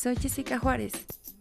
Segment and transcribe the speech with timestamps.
[0.00, 0.92] Soy Jessica Juárez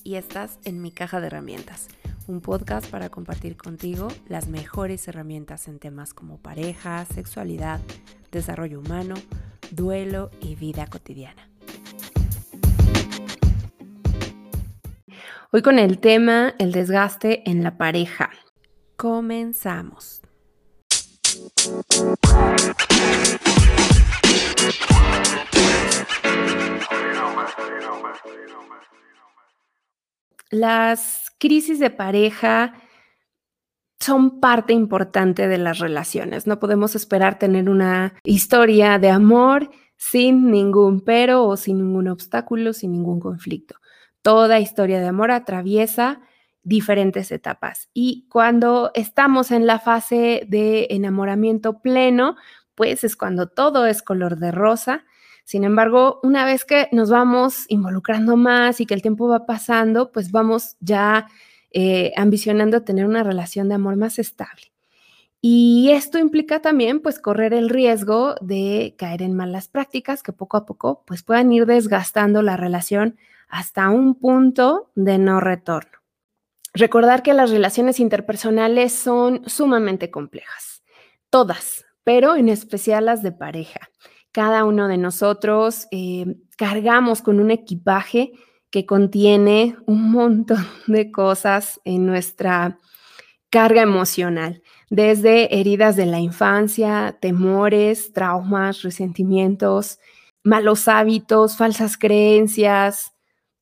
[0.03, 1.89] y estás en Mi Caja de Herramientas,
[2.25, 7.79] un podcast para compartir contigo las mejores herramientas en temas como pareja, sexualidad,
[8.31, 9.13] desarrollo humano,
[9.69, 11.47] duelo y vida cotidiana.
[15.51, 18.31] Hoy con el tema el desgaste en la pareja.
[18.95, 20.23] Comenzamos.
[30.49, 32.73] Las crisis de pareja
[33.99, 36.47] son parte importante de las relaciones.
[36.47, 42.73] No podemos esperar tener una historia de amor sin ningún pero o sin ningún obstáculo,
[42.73, 43.75] sin ningún conflicto.
[44.21, 46.21] Toda historia de amor atraviesa
[46.63, 52.35] diferentes etapas y cuando estamos en la fase de enamoramiento pleno,
[52.75, 55.05] pues es cuando todo es color de rosa
[55.47, 60.11] sin embargo, una vez que nos vamos involucrando más y que el tiempo va pasando,
[60.11, 61.29] pues vamos ya
[61.71, 64.73] eh, ambicionando tener una relación de amor más estable.
[65.39, 70.57] Y esto implica también pues correr el riesgo de caer en malas prácticas que poco
[70.57, 73.15] a poco pues puedan ir desgastando la relación
[73.47, 75.99] hasta un punto de no retorno.
[76.73, 80.83] Recordar que las relaciones interpersonales son sumamente complejas,
[81.29, 83.89] todas, pero en especial las de pareja
[84.37, 88.33] cada uno de nosotros eh, cargamos con un equipaje
[88.69, 92.77] que contiene un montón de cosas en nuestra
[93.49, 99.97] carga emocional, desde heridas de la infancia, temores, traumas, resentimientos,
[100.43, 103.15] malos hábitos, falsas creencias,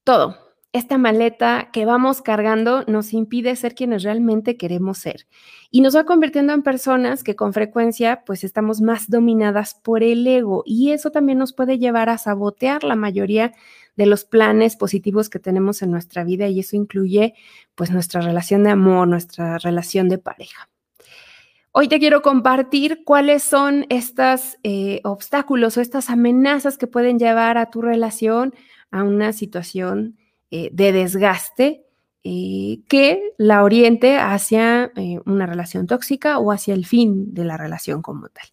[0.04, 0.45] todo
[0.76, 5.26] esta maleta que vamos cargando nos impide ser quienes realmente queremos ser
[5.72, 10.28] y nos va convirtiendo en personas que con frecuencia pues estamos más dominadas por el
[10.28, 13.54] ego y eso también nos puede llevar a sabotear la mayoría
[13.96, 17.36] de los planes positivos que tenemos en nuestra vida y eso incluye
[17.76, 20.68] pues nuestra relación de amor, nuestra relación de pareja.
[21.72, 27.58] Hoy te quiero compartir cuáles son estos eh, obstáculos o estas amenazas que pueden llevar
[27.58, 28.54] a tu relación
[28.92, 30.18] a una situación
[30.52, 31.86] eh, de desgaste
[32.28, 37.56] eh, que la oriente hacia eh, una relación tóxica o hacia el fin de la
[37.56, 38.48] relación como tal.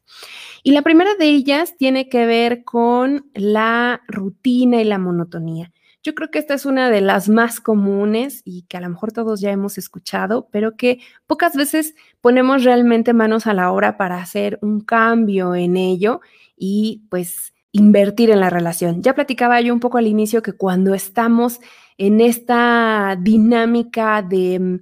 [0.63, 5.73] Y la primera de ellas tiene que ver con la rutina y la monotonía.
[6.03, 9.13] Yo creo que esta es una de las más comunes y que a lo mejor
[9.13, 14.19] todos ya hemos escuchado, pero que pocas veces ponemos realmente manos a la obra para
[14.19, 16.21] hacer un cambio en ello
[16.59, 19.03] y pues invertir en la relación.
[19.03, 21.59] Ya platicaba yo un poco al inicio que cuando estamos
[22.07, 24.75] en esta dinámica de mm,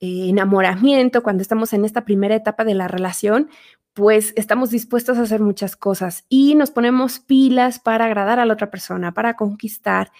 [0.00, 3.50] eh, enamoramiento, cuando estamos en esta primera etapa de la relación,
[3.92, 8.54] pues estamos dispuestos a hacer muchas cosas y nos ponemos pilas para agradar a la
[8.54, 10.10] otra persona, para conquistar.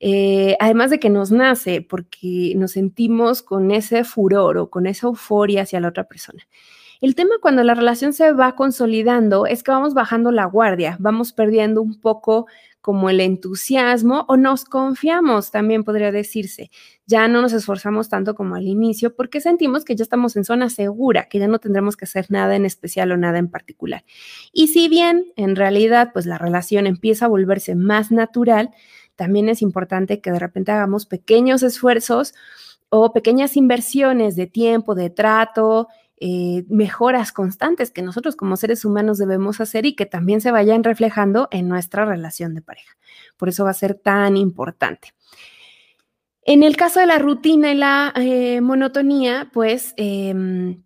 [0.00, 5.06] Eh, además de que nos nace porque nos sentimos con ese furor o con esa
[5.06, 6.42] euforia hacia la otra persona.
[7.02, 11.34] El tema cuando la relación se va consolidando es que vamos bajando la guardia, vamos
[11.34, 12.46] perdiendo un poco
[12.80, 16.70] como el entusiasmo o nos confiamos, también podría decirse.
[17.06, 20.70] Ya no nos esforzamos tanto como al inicio porque sentimos que ya estamos en zona
[20.70, 24.04] segura, que ya no tendremos que hacer nada en especial o nada en particular.
[24.52, 28.70] Y si bien en realidad pues la relación empieza a volverse más natural,
[29.16, 32.34] también es importante que de repente hagamos pequeños esfuerzos
[32.88, 35.88] o pequeñas inversiones de tiempo, de trato,
[36.22, 40.84] eh, mejoras constantes que nosotros como seres humanos debemos hacer y que también se vayan
[40.84, 42.98] reflejando en nuestra relación de pareja.
[43.38, 45.14] Por eso va a ser tan importante.
[46.42, 50.82] En el caso de la rutina y la eh, monotonía, pues em,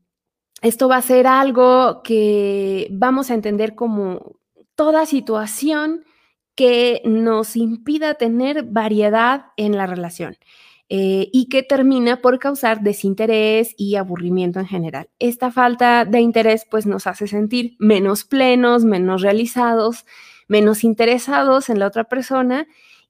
[0.63, 4.37] esto va a ser algo que vamos a entender como
[4.77, 6.05] toda situación
[6.55, 10.37] que nos impida tener variedad en la relación.
[10.91, 15.09] Eh, y que termina por causar desinterés y aburrimiento en general.
[15.19, 20.05] Esta falta de interés pues nos hace sentir menos plenos, menos realizados,
[20.47, 22.67] menos interesados en la otra persona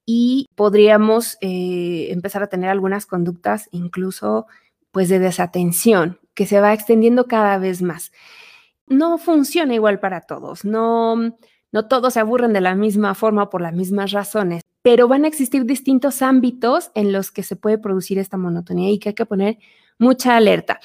[0.06, 4.46] y podríamos eh, empezar a tener algunas conductas incluso
[4.92, 8.12] pues de desatención que se va extendiendo cada vez más.
[8.86, 11.16] No funciona igual para todos, no,
[11.72, 15.28] no todos se aburren de la misma forma por las mismas razones pero van a
[15.28, 19.24] existir distintos ámbitos en los que se puede producir esta monotonía y que hay que
[19.24, 19.56] poner
[19.98, 20.78] mucha alerta.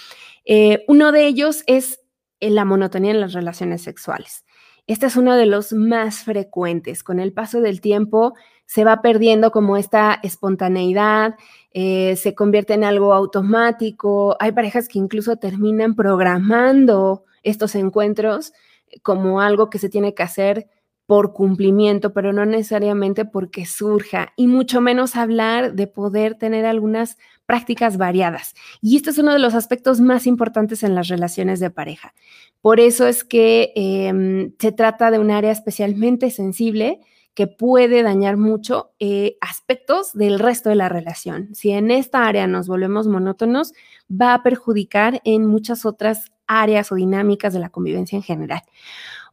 [0.46, 2.00] Eh, uno de ellos es
[2.40, 4.46] eh, la monotonía en las relaciones sexuales.
[4.88, 7.04] Este es uno de los más frecuentes.
[7.04, 8.36] Con el paso del tiempo
[8.66, 11.36] se va perdiendo como esta espontaneidad,
[11.74, 14.38] eh, se convierte en algo automático.
[14.40, 18.54] Hay parejas que incluso terminan programando estos encuentros
[19.02, 20.70] como algo que se tiene que hacer
[21.10, 27.18] por cumplimiento, pero no necesariamente porque surja, y mucho menos hablar de poder tener algunas
[27.48, 28.54] prácticas variadas.
[28.80, 32.14] Y este es uno de los aspectos más importantes en las relaciones de pareja.
[32.62, 37.00] Por eso es que em, se trata de un área especialmente sensible
[37.34, 41.56] que puede dañar mucho eh, aspectos del resto de la relación.
[41.56, 43.74] Si en esta área nos volvemos monótonos,
[44.12, 48.62] va a perjudicar en muchas otras áreas o dinámicas de la convivencia en general.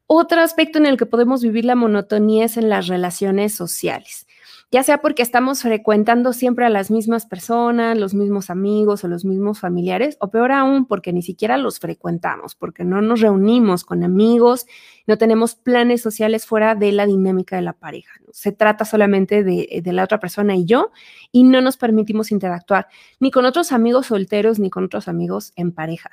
[0.09, 4.29] Otro aspecto en el que podemos vivir la monotonía es en las relaciones sociales,
[4.71, 9.25] ya sea porque estamos frecuentando siempre a las mismas personas, los mismos amigos o los
[9.25, 14.05] mismos familiares, o peor aún, porque ni siquiera los frecuentamos, porque no nos reunimos con
[14.05, 14.67] amigos,
[15.09, 18.13] no tenemos planes sociales fuera de la dinámica de la pareja.
[18.31, 20.93] Se trata solamente de, de la otra persona y yo,
[21.33, 22.87] y no nos permitimos interactuar
[23.19, 26.11] ni con otros amigos solteros ni con otros amigos en pareja.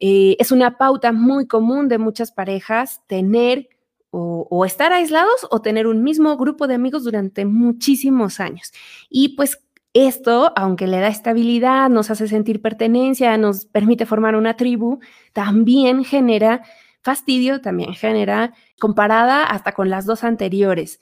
[0.00, 3.68] Eh, es una pauta muy común de muchas parejas tener
[4.16, 8.72] o, estar aislados o tener un mismo grupo de amigos durante muchísimos años.
[9.10, 9.60] Y pues
[9.92, 15.00] esto, aunque le da estabilidad, nos hace sentir pertenencia, nos permite formar una tribu,
[15.32, 16.62] también genera
[17.02, 21.00] fastidio, también genera comparada hasta con las dos anteriores.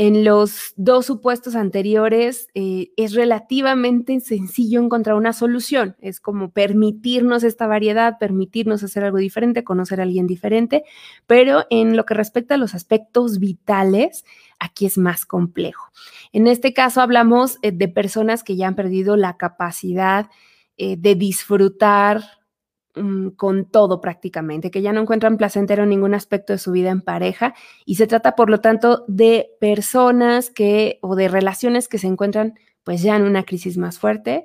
[0.00, 5.96] En los dos supuestos anteriores eh, es relativamente sencillo encontrar una solución.
[6.00, 10.84] Es como permitirnos esta variedad, permitirnos hacer algo diferente, conocer a alguien diferente,
[11.26, 14.24] pero en lo que respecta a los aspectos vitales,
[14.60, 15.90] aquí es más complejo.
[16.32, 20.30] En este caso hablamos eh, de personas que ya han perdido la capacidad
[20.76, 22.22] eh, de disfrutar
[23.00, 27.00] Mm, con todo prácticamente, que ya no encuentran placentero ningún aspecto de su vida en
[27.00, 27.54] pareja
[27.84, 32.54] y se trata por lo tanto de personas que o de relaciones que se encuentran
[32.82, 34.44] pues ya en una crisis más fuerte,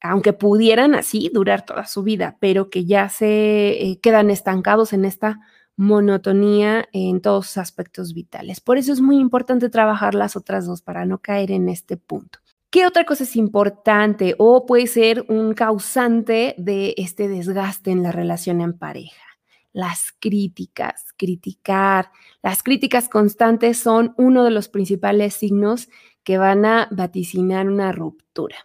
[0.00, 5.04] aunque pudieran así durar toda su vida, pero que ya se eh, quedan estancados en
[5.04, 5.40] esta
[5.76, 8.60] monotonía en todos sus aspectos vitales.
[8.60, 12.41] Por eso es muy importante trabajar las otras dos para no caer en este punto.
[12.72, 18.12] ¿Qué otra cosa es importante o puede ser un causante de este desgaste en la
[18.12, 19.26] relación en pareja?
[19.74, 22.10] Las críticas, criticar.
[22.42, 25.90] Las críticas constantes son uno de los principales signos
[26.24, 28.56] que van a vaticinar una ruptura.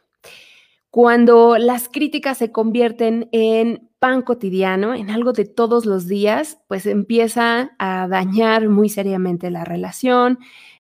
[0.89, 6.85] Cuando las críticas se convierten en pan cotidiano, en algo de todos los días, pues
[6.85, 10.39] empieza a dañar muy seriamente la relación,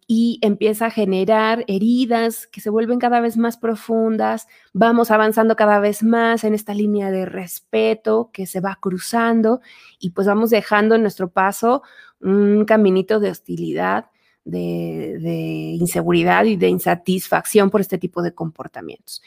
[0.07, 5.79] y empieza a generar heridas que se vuelven cada vez más profundas, vamos avanzando cada
[5.79, 9.61] vez más en esta línea de respeto que se va cruzando
[9.99, 11.83] y pues vamos dejando en nuestro paso
[12.21, 14.07] un caminito de hostilidad,
[14.45, 15.31] de, de
[15.79, 19.21] inseguridad y de insatisfacción por este tipo de comportamientos.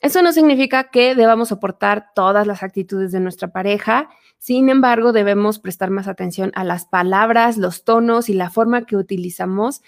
[0.00, 4.08] Eso no significa que debamos soportar todas las actitudes de nuestra pareja,
[4.40, 8.96] sin embargo, debemos prestar más atención a las palabras, los tonos y la forma que
[8.96, 9.82] utilizamos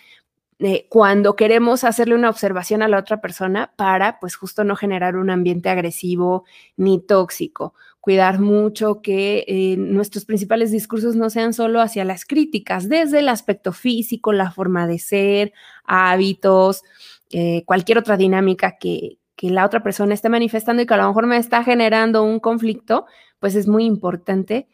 [0.88, 5.31] cuando queremos hacerle una observación a la otra persona para, pues justo no generar un
[5.31, 6.44] ambiente agresivo
[6.76, 7.75] ni tóxico.
[8.00, 13.29] Cuidar mucho que eh, nuestros principales discursos no sean solo hacia las críticas, desde el
[13.29, 15.53] aspecto físico, la forma de ser,
[15.85, 16.82] hábitos,
[17.31, 21.09] eh, cualquier otra dinámica que, que la otra persona esté manifestando y que a lo
[21.09, 23.06] mejor me está generando un conflicto,
[23.41, 24.69] pues es muy importante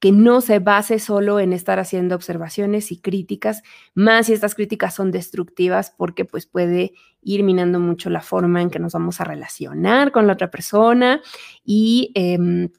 [0.00, 3.62] que no se base solo en estar haciendo observaciones y críticas,
[3.94, 8.70] más si estas críticas son destructivas, porque pues puede ir minando mucho la forma en
[8.70, 11.20] que nos vamos a relacionar con la otra persona
[11.64, 12.70] y em,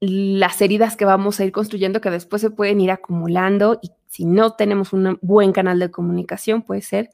[0.00, 4.26] las heridas que vamos a ir construyendo que después se pueden ir acumulando y si
[4.26, 7.10] no tenemos un buen canal de comunicación puede ser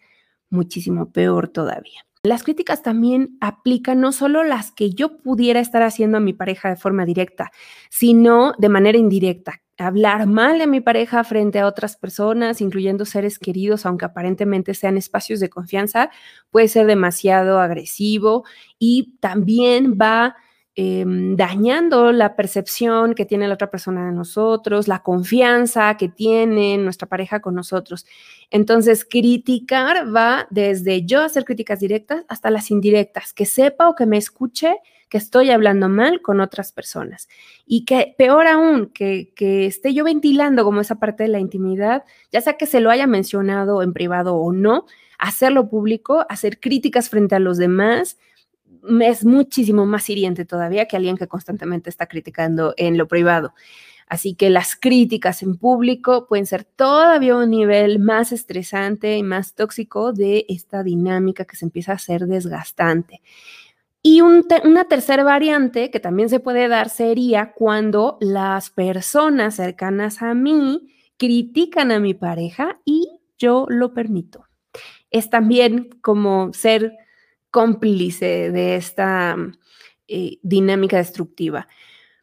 [0.48, 2.04] muchísimo peor todavía.
[2.22, 6.68] Las críticas también aplican no solo las que yo pudiera estar haciendo a mi pareja
[6.68, 7.50] de forma directa,
[7.88, 9.62] sino de manera indirecta.
[9.78, 14.98] Hablar mal de mi pareja frente a otras personas, incluyendo seres queridos, aunque aparentemente sean
[14.98, 16.10] espacios de confianza,
[16.50, 18.44] puede ser demasiado agresivo
[18.78, 20.36] y también va
[20.76, 26.78] Em, dañando la percepción que tiene la otra persona de nosotros, la confianza que tiene
[26.78, 28.06] nuestra pareja con nosotros.
[28.50, 34.06] Entonces, criticar va desde yo hacer críticas directas hasta las indirectas, que sepa o que
[34.06, 34.76] me escuche
[35.08, 37.28] que estoy hablando mal con otras personas.
[37.66, 42.04] Y que peor aún, que, que esté yo ventilando como esa parte de la intimidad,
[42.30, 44.86] ya sea que se lo haya mencionado en privado o no,
[45.18, 48.18] hacerlo público, hacer críticas frente a los demás,
[49.00, 53.54] es muchísimo más hiriente todavía que alguien que constantemente está criticando en lo privado.
[54.06, 59.54] Así que las críticas en público pueden ser todavía un nivel más estresante y más
[59.54, 63.22] tóxico de esta dinámica que se empieza a hacer desgastante.
[64.02, 70.34] Y una tercera variante que también se puede dar sería cuando las personas cercanas a
[70.34, 74.46] mí critican a mi pareja y yo lo permito.
[75.10, 76.96] Es también como ser
[77.50, 79.36] cómplice de esta
[80.08, 81.68] eh, dinámica destructiva.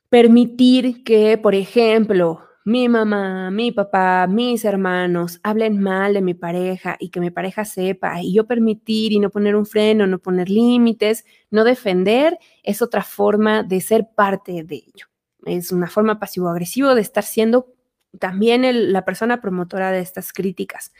[0.09, 6.97] Permitir que, por ejemplo, mi mamá, mi papá, mis hermanos hablen mal de mi pareja
[6.99, 10.49] y que mi pareja sepa y yo permitir y no poner un freno, no poner
[10.49, 15.07] límites, no defender, es otra forma de ser parte de ello.
[15.45, 17.73] Es una forma pasivo-agresivo de estar siendo
[18.19, 20.91] también la persona promotora de estas críticas.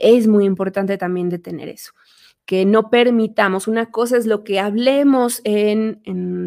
[0.00, 1.92] Es muy importante también detener eso
[2.46, 3.68] que no permitamos.
[3.68, 6.00] Una cosa es lo que hablemos en,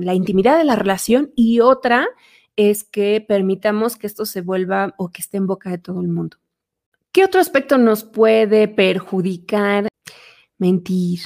[0.05, 2.07] la intimidad de la relación y otra
[2.55, 6.07] es que permitamos que esto se vuelva o que esté en boca de todo el
[6.07, 6.37] mundo.
[7.11, 9.87] ¿Qué otro aspecto nos puede perjudicar?
[10.57, 11.19] Mentir.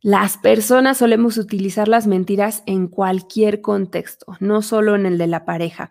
[0.00, 5.44] Las personas solemos utilizar las mentiras en cualquier contexto, no solo en el de la
[5.44, 5.90] pareja.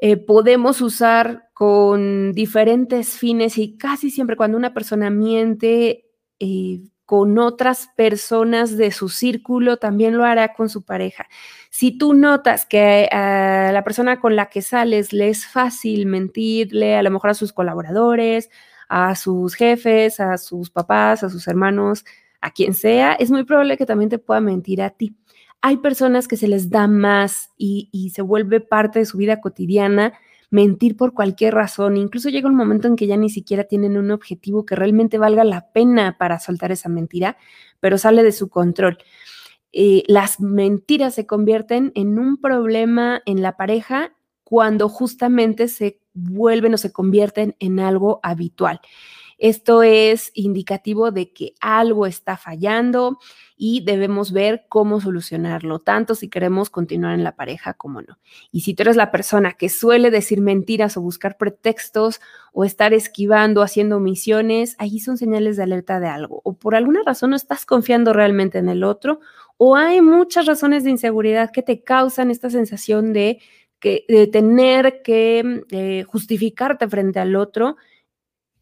[0.00, 6.04] Eh, podemos usar con diferentes fines y casi siempre cuando una persona miente,
[6.40, 11.26] eh, con otras personas de su círculo, también lo hará con su pareja.
[11.70, 16.96] Si tú notas que a la persona con la que sales le es fácil mentirle,
[16.96, 18.48] a lo mejor a sus colaboradores,
[18.88, 22.04] a sus jefes, a sus papás, a sus hermanos,
[22.40, 25.14] a quien sea, es muy probable que también te pueda mentir a ti.
[25.60, 29.40] Hay personas que se les da más y, y se vuelve parte de su vida
[29.40, 30.14] cotidiana
[30.54, 31.96] mentir por cualquier razón.
[31.96, 35.42] Incluso llega un momento en que ya ni siquiera tienen un objetivo que realmente valga
[35.42, 37.36] la pena para soltar esa mentira,
[37.80, 38.98] pero sale de su control.
[39.72, 46.74] Eh, las mentiras se convierten en un problema en la pareja cuando justamente se vuelven
[46.74, 48.80] o se convierten en algo habitual.
[49.44, 53.18] Esto es indicativo de que algo está fallando
[53.58, 58.18] y debemos ver cómo solucionarlo, tanto si queremos continuar en la pareja como no.
[58.50, 62.22] Y si tú eres la persona que suele decir mentiras o buscar pretextos
[62.54, 66.40] o estar esquivando, haciendo omisiones, ahí son señales de alerta de algo.
[66.42, 69.20] O por alguna razón no estás confiando realmente en el otro
[69.58, 73.40] o hay muchas razones de inseguridad que te causan esta sensación de,
[73.78, 77.76] que, de tener que eh, justificarte frente al otro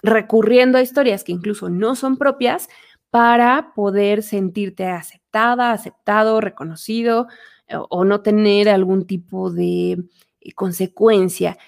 [0.02, 2.68] recurriendo a historias que incluso no son propias
[3.10, 7.28] para poder sentirte aceptada, aceptado, reconocido
[7.68, 9.92] eh, o, no tener algún tipo de
[10.40, 11.58] eh, consecuencia.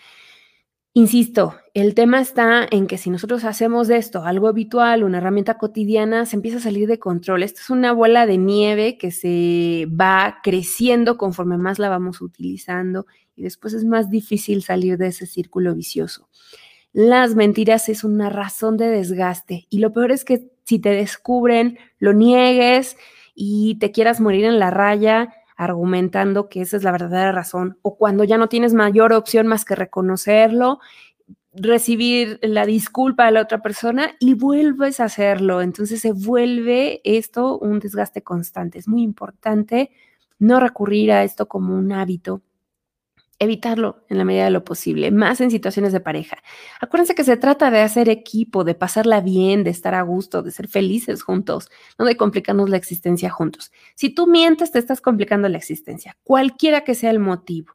[0.96, 5.58] Insisto, el tema está en que si nosotros hacemos de esto algo habitual, una herramienta
[5.58, 7.42] cotidiana, se empieza a salir de control.
[7.42, 13.06] Esto es una bola de nieve que se va creciendo conforme más la vamos utilizando
[13.36, 16.28] y después es más difícil salir de ese círculo vicioso
[16.94, 21.76] las mentiras es una razón de desgaste y lo peor es que si te descubren,
[21.98, 22.96] lo niegues
[23.34, 27.96] y te quieras morir en la raya argumentando que esa es la verdadera razón o
[27.96, 30.78] cuando ya no tienes mayor opción más que reconocerlo,
[31.52, 35.62] recibir la disculpa de la otra persona y vuelves a hacerlo.
[35.62, 38.78] Entonces se vuelve esto un desgaste constante.
[38.78, 39.90] Es muy importante
[40.38, 42.40] no recurrir a esto como un hábito
[43.38, 46.38] evitarlo en la medida de lo posible, más en situaciones de pareja.
[46.80, 50.50] Acuérdense que se trata de hacer equipo, de pasarla bien, de estar a gusto, de
[50.50, 53.72] ser felices juntos, no de complicarnos la existencia juntos.
[53.94, 57.74] Si tú mientes, te estás complicando la existencia, cualquiera que sea el motivo.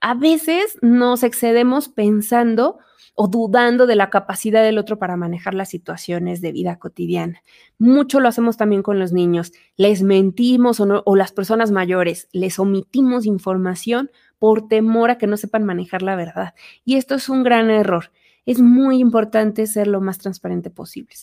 [0.00, 2.78] A veces nos excedemos pensando
[3.14, 7.42] o dudando de la capacidad del otro para manejar las situaciones de vida cotidiana.
[7.78, 9.52] Mucho lo hacemos también con los niños.
[9.76, 14.10] Les mentimos o, o las personas mayores, les omitimos información
[14.40, 16.54] por temor a que no sepan manejar la verdad.
[16.84, 18.10] Y esto es un gran error.
[18.46, 21.14] Es muy importante ser lo más transparente posible.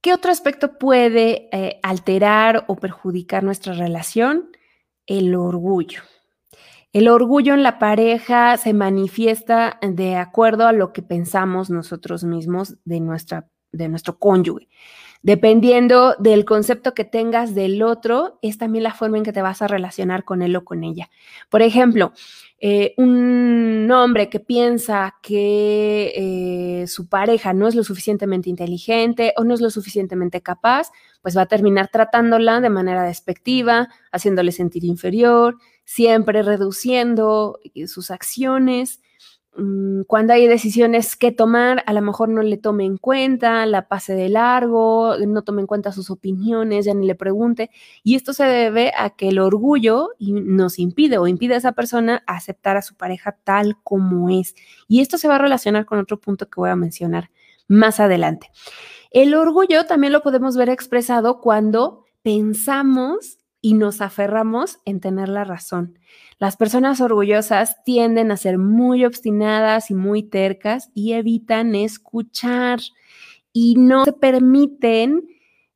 [0.00, 4.50] ¿Qué otro aspecto puede eh, alterar o perjudicar nuestra relación?
[5.04, 6.02] El orgullo.
[6.92, 12.76] El orgullo en la pareja se manifiesta de acuerdo a lo que pensamos nosotros mismos
[12.84, 14.68] de, nuestra, de nuestro cónyuge.
[15.26, 19.60] Dependiendo del concepto que tengas del otro, es también la forma en que te vas
[19.60, 21.10] a relacionar con él o con ella.
[21.50, 22.12] Por ejemplo,
[22.60, 29.42] eh, un hombre que piensa que eh, su pareja no es lo suficientemente inteligente o
[29.42, 30.92] no es lo suficientemente capaz,
[31.22, 38.12] pues va a terminar tratándola de manera despectiva, haciéndole sentir inferior, siempre reduciendo eh, sus
[38.12, 39.00] acciones
[40.06, 44.14] cuando hay decisiones que tomar, a lo mejor no le tome en cuenta, la pase
[44.14, 47.70] de largo, no tome en cuenta sus opiniones, ya ni le pregunte.
[48.02, 52.22] Y esto se debe a que el orgullo nos impide o impide a esa persona
[52.26, 54.54] aceptar a su pareja tal como es.
[54.88, 57.30] Y esto se va a relacionar con otro punto que voy a mencionar
[57.66, 58.50] más adelante.
[59.10, 65.42] El orgullo también lo podemos ver expresado cuando pensamos y nos aferramos en tener la
[65.42, 65.98] razón.
[66.38, 72.78] Las personas orgullosas tienden a ser muy obstinadas y muy tercas y evitan escuchar
[73.52, 75.26] y no se permiten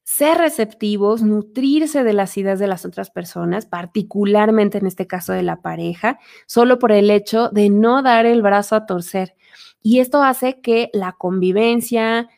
[0.05, 5.43] ser receptivos, nutrirse de las ideas de las otras personas, particularmente en este caso de
[5.43, 9.35] la pareja, solo por el hecho de no dar el brazo a torcer.
[9.83, 12.29] Y esto hace que la convivencia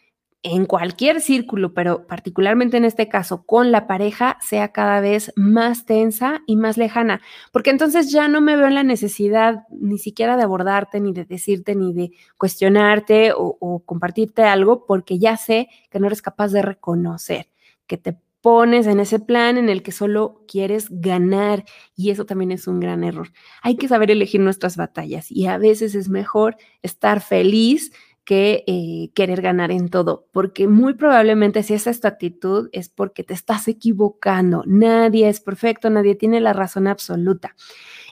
[0.42, 5.86] en cualquier círculo, pero particularmente en este caso con la pareja, sea cada vez más
[5.86, 7.20] tensa y más lejana,
[7.52, 11.24] porque entonces ya no me veo en la necesidad ni siquiera de abordarte, ni de
[11.24, 16.62] decirte, ni de cuestionarte o, compartirte algo, porque ya sé que no eres capaz de
[16.62, 17.48] reconocer
[17.86, 22.50] que te pones en ese plan en el que solo quieres ganar y eso también
[22.50, 23.30] es un gran error.
[23.62, 27.92] Hay que saber elegir nuestras batallas y a veces es mejor estar feliz
[28.24, 32.88] que eh, querer ganar en todo, porque muy probablemente si esa es tu actitud es
[32.88, 34.62] porque te estás equivocando.
[34.66, 37.56] Nadie es perfecto, nadie tiene la razón absoluta.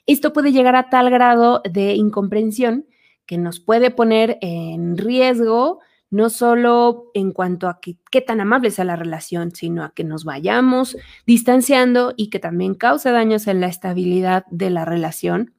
[0.07, 2.87] Esto puede llegar a tal grado de incomprensión
[3.27, 8.85] que nos puede poner en riesgo no solo en cuanto a qué tan amable sea
[8.85, 13.69] la relación, sino a que nos vayamos distanciando y que también cause daños en la
[13.69, 15.55] estabilidad de la relación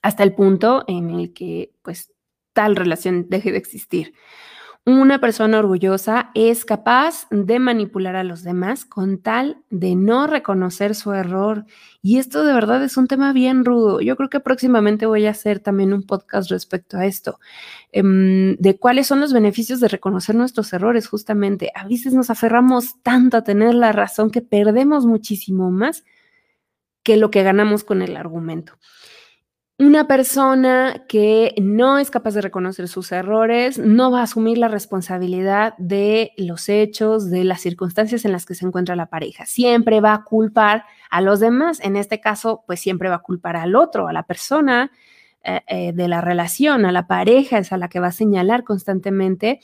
[0.00, 2.13] hasta el punto en el que pues
[2.54, 4.14] tal relación deje de existir.
[4.86, 10.94] Una persona orgullosa es capaz de manipular a los demás con tal de no reconocer
[10.94, 11.64] su error.
[12.02, 14.02] Y esto de verdad es un tema bien rudo.
[14.02, 17.40] Yo creo que próximamente voy a hacer también un podcast respecto a esto,
[17.92, 21.72] em, de cuáles son los beneficios de reconocer nuestros errores, justamente.
[21.74, 26.04] A veces nos aferramos tanto a tener la razón que perdemos muchísimo más
[27.02, 28.74] que lo que ganamos con el argumento.
[29.76, 34.68] Una persona que no es capaz de reconocer sus errores no va a asumir la
[34.68, 39.46] responsabilidad de los hechos, de las circunstancias en las que se encuentra la pareja.
[39.46, 41.80] Siempre va a culpar a los demás.
[41.80, 44.92] En este caso, pues siempre va a culpar al otro, a la persona
[45.42, 48.62] eh, eh, de la relación, a la pareja, es a la que va a señalar
[48.62, 49.58] constantemente,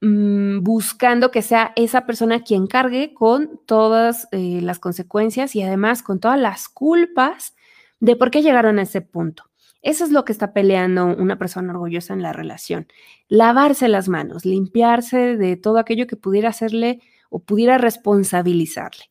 [0.00, 6.02] mm, buscando que sea esa persona quien cargue con todas eh, las consecuencias y además
[6.02, 7.55] con todas las culpas
[8.00, 9.44] de por qué llegaron a ese punto.
[9.82, 12.88] Eso es lo que está peleando una persona orgullosa en la relación.
[13.28, 19.04] Lavarse las manos, limpiarse de todo aquello que pudiera hacerle o pudiera responsabilizarle.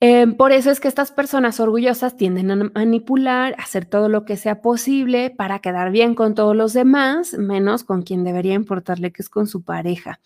[0.00, 4.24] Em, por eso es que estas personas orgullosas tienden a manipular, a hacer todo lo
[4.24, 9.10] que sea posible para quedar bien con todos los demás, menos con quien debería importarle,
[9.12, 10.20] que es con su pareja.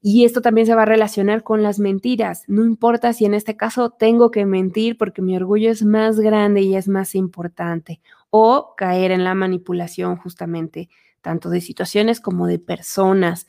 [0.00, 2.44] Y esto también se va a relacionar con las mentiras.
[2.46, 6.60] No importa si en este caso tengo que mentir porque mi orgullo es más grande
[6.62, 8.00] y es más importante.
[8.30, 10.88] O caer en la manipulación justamente,
[11.20, 13.48] tanto de situaciones como de personas.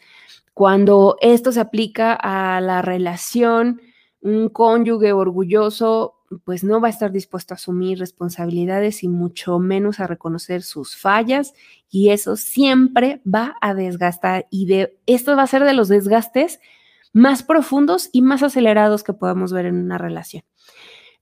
[0.54, 3.82] Cuando esto se aplica a la relación,
[4.22, 10.00] un cónyuge orgulloso pues no va a estar dispuesto a asumir responsabilidades y mucho menos
[10.00, 11.54] a reconocer sus fallas
[11.90, 16.60] y eso siempre va a desgastar y de esto va a ser de los desgastes
[17.14, 20.44] más profundos y más acelerados que podamos ver en una relación.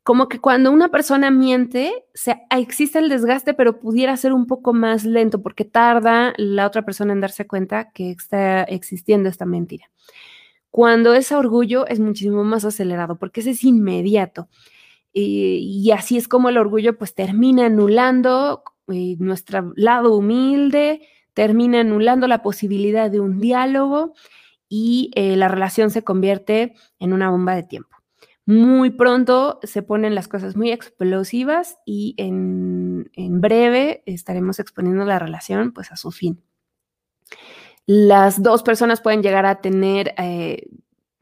[0.04, 2.06] Como que cuando una persona miente,
[2.50, 7.12] existe el desgaste, pero pudiera ser un poco más lento porque tarda la otra persona
[7.12, 9.90] en darse cuenta que está existiendo esta mentira.
[10.70, 14.48] Cuando es orgullo es muchísimo más acelerado porque ese es inmediato.
[15.20, 21.02] Y así es como el orgullo pues termina anulando eh, nuestro lado humilde,
[21.34, 24.14] termina anulando la posibilidad de un diálogo
[24.70, 27.98] y eh, la relación se convierte en una bomba de tiempo.
[28.46, 33.10] Muy pronto se ponen las cosas muy explosivas y en,
[33.42, 36.42] breve estaremos exponiendo la relación pues a su fin.
[37.86, 40.70] Las dos personas pueden llegar a tener eh,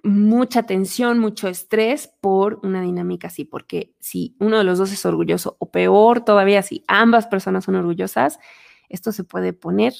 [0.05, 5.05] mucha tensión, mucho estrés por una dinámica así, porque si uno de los dos es
[5.05, 8.39] orgulloso o peor todavía, si ambas personas son orgullosas,
[8.87, 9.93] esto se puede poner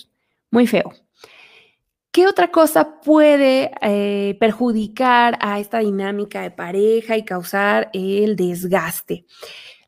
[0.51, 0.93] muy feo.
[2.11, 9.25] ¿Qué otra cosa puede eh, perjudicar a esta dinámica de pareja y causar el desgaste?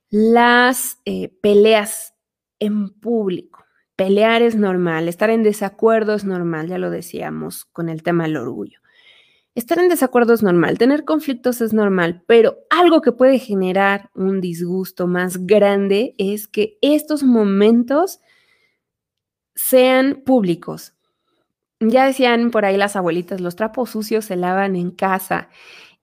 [0.10, 2.15] Las eh, peleas
[2.60, 3.63] en público.
[3.95, 8.38] Pelear es normal, estar en desacuerdo es normal, ya lo decíamos con el tema del
[8.38, 8.80] orgullo.
[9.58, 14.39] Estar en desacuerdo es normal, tener conflictos es normal, pero algo que puede generar un
[14.39, 18.20] disgusto más grande es que estos momentos
[19.56, 20.93] sean públicos.
[21.80, 25.50] Ya decían por ahí las abuelitas, los trapos sucios se lavan en casa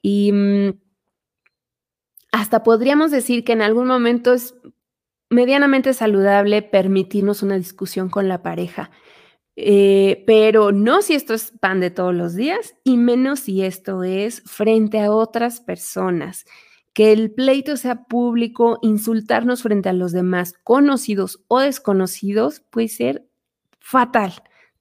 [0.03, 0.71] y mm,
[2.33, 4.57] hasta podríamos decir que en algún momento es
[5.31, 8.90] medianamente saludable permitirnos una discusión con la pareja
[9.57, 14.03] eh, pero no si esto es pan de todos los días y menos si esto
[14.03, 16.45] es frente a otras personas
[16.95, 23.27] que el pleito sea público, insultarnos frente a los demás, conocidos o desconocidos, puede ser
[23.81, 24.33] fatal,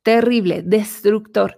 [0.04, 1.58] terrible, destructor.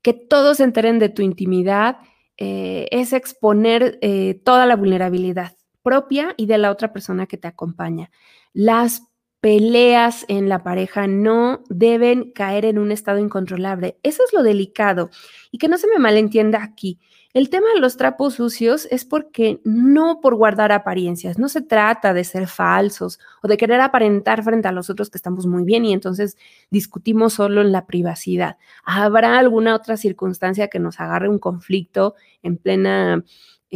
[0.00, 1.98] Que todos se enteren de tu intimidad
[2.38, 7.46] eh, es exponer eh, toda la vulnerabilidad propia y de la otra persona que te
[7.46, 8.10] acompaña.
[8.54, 9.02] Las
[9.44, 13.98] peleas en la pareja no deben caer en un estado incontrolable.
[14.02, 15.10] Eso es lo delicado.
[15.50, 16.98] Y que no se me malentienda aquí.
[17.34, 22.14] El tema de los trapos sucios es porque no por guardar apariencias, no se trata
[22.14, 25.84] de ser falsos o de querer aparentar frente a los otros que estamos muy bien
[25.84, 26.38] y entonces
[26.70, 28.56] discutimos solo en la privacidad.
[28.84, 33.24] Habrá alguna otra circunstancia que nos agarre un conflicto en plena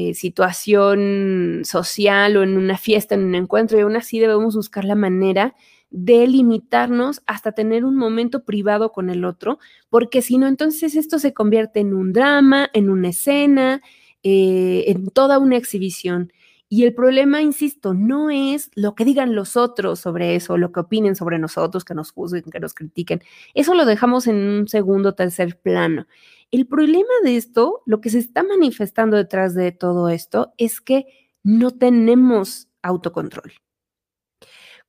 [0.00, 4.84] eh, situación social o en una fiesta, en un encuentro y aún así debemos buscar
[4.84, 5.56] la manera
[5.90, 9.58] de limitarnos hasta tener un momento privado con el otro,
[9.90, 13.82] porque si no, entonces esto se convierte en un drama, en una escena,
[14.22, 16.32] eh, en toda una exhibición.
[16.68, 20.78] Y el problema, insisto, no es lo que digan los otros sobre eso, lo que
[20.78, 23.20] opinen sobre nosotros, que nos juzguen, que nos critiquen.
[23.54, 26.06] Eso lo dejamos en un segundo, tercer plano.
[26.50, 31.06] El problema de esto, lo que se está manifestando detrás de todo esto, es que
[31.42, 33.52] no tenemos autocontrol.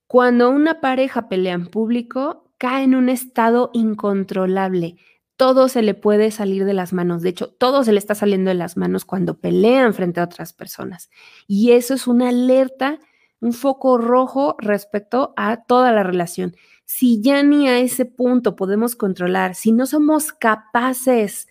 [0.06, 4.96] Cuando una pareja pelea en público, cae en un estado incontrolable.
[5.36, 7.22] Todo se le puede salir de las manos.
[7.22, 10.52] De hecho, todo se le está saliendo de las manos cuando pelean frente a otras
[10.52, 11.10] personas.
[11.46, 12.98] Y eso es una alerta,
[13.40, 16.56] un foco rojo respecto a toda la relación.
[16.84, 21.46] Si ya ni a ese punto podemos controlar, si no somos capaces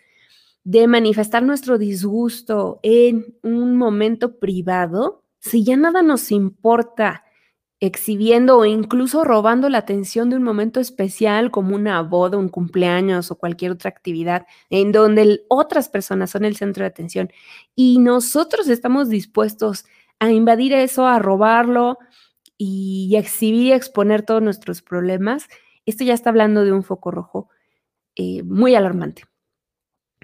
[0.63, 7.23] de manifestar nuestro disgusto en un momento privado, si ya nada nos importa,
[7.79, 13.31] exhibiendo o incluso robando la atención de un momento especial como una boda, un cumpleaños
[13.31, 17.31] o cualquier otra actividad en donde otras personas son el centro de atención
[17.75, 19.85] y nosotros estamos dispuestos
[20.19, 21.97] a invadir eso, a robarlo
[22.57, 25.47] y exhibir y exponer todos nuestros problemas,
[25.85, 27.49] esto ya está hablando de un foco rojo
[28.15, 29.28] eh, muy alarmante.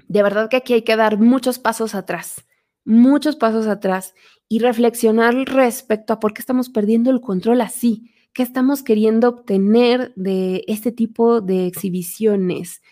[0.08, 2.44] De verdad que aquí hay que dar muchos pasos atrás,
[2.84, 4.14] muchos pasos atrás
[4.48, 10.12] y reflexionar respecto a por qué estamos perdiendo el control así, qué estamos queriendo obtener
[10.14, 12.82] de este tipo de exhibiciones.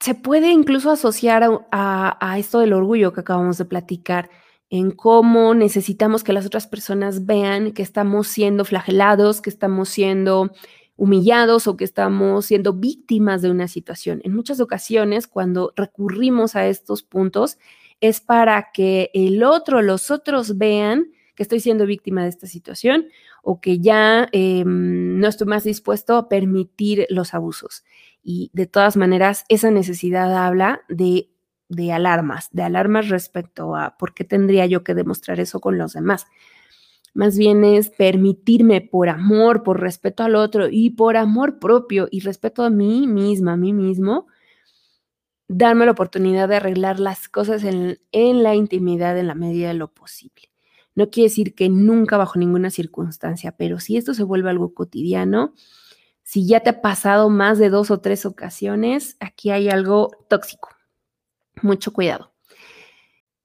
[0.00, 4.30] Se puede incluso asociar a, esto del orgullo que acabamos de platicar,
[4.70, 10.52] en cómo necesitamos que las otras personas vean que estamos siendo flagelados, que estamos siendo
[11.00, 14.20] humillados o que estamos siendo víctimas de una situación.
[14.22, 17.56] En muchas ocasiones, cuando recurrimos a estos puntos,
[18.02, 23.06] es para que el otro, los otros vean que estoy siendo víctima de esta situación
[23.42, 27.82] o que ya em, no estoy más dispuesto a permitir los abusos.
[28.22, 31.30] Y de todas maneras, esa necesidad habla de,
[31.70, 35.94] de alarmas, de alarmas respecto a por qué tendría yo que demostrar eso con los
[35.94, 36.26] demás.
[37.12, 42.20] Más bien es permitirme por amor, por respeto al otro y por amor propio y
[42.20, 44.26] respeto a mí misma, a mí mismo,
[45.48, 47.98] darme la oportunidad de arreglar las cosas en,
[48.42, 50.50] la intimidad en la medida de lo posible.
[50.94, 55.54] No quiere decir que nunca bajo ninguna circunstancia, pero si esto se vuelve algo cotidiano,
[56.22, 60.68] si ya te ha pasado más de dos o tres ocasiones, aquí hay algo tóxico.
[61.62, 62.29] Mucho cuidado.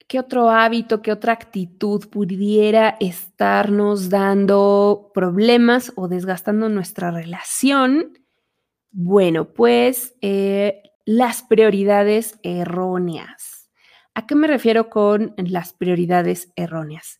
[0.07, 8.19] ¿Qué otro hábito, qué otra actitud pudiera estarnos dando problemas o desgastando nuestra relación?
[8.91, 13.71] Bueno, pues eh, las prioridades erróneas.
[14.13, 17.19] ¿A qué me refiero con las prioridades erróneas?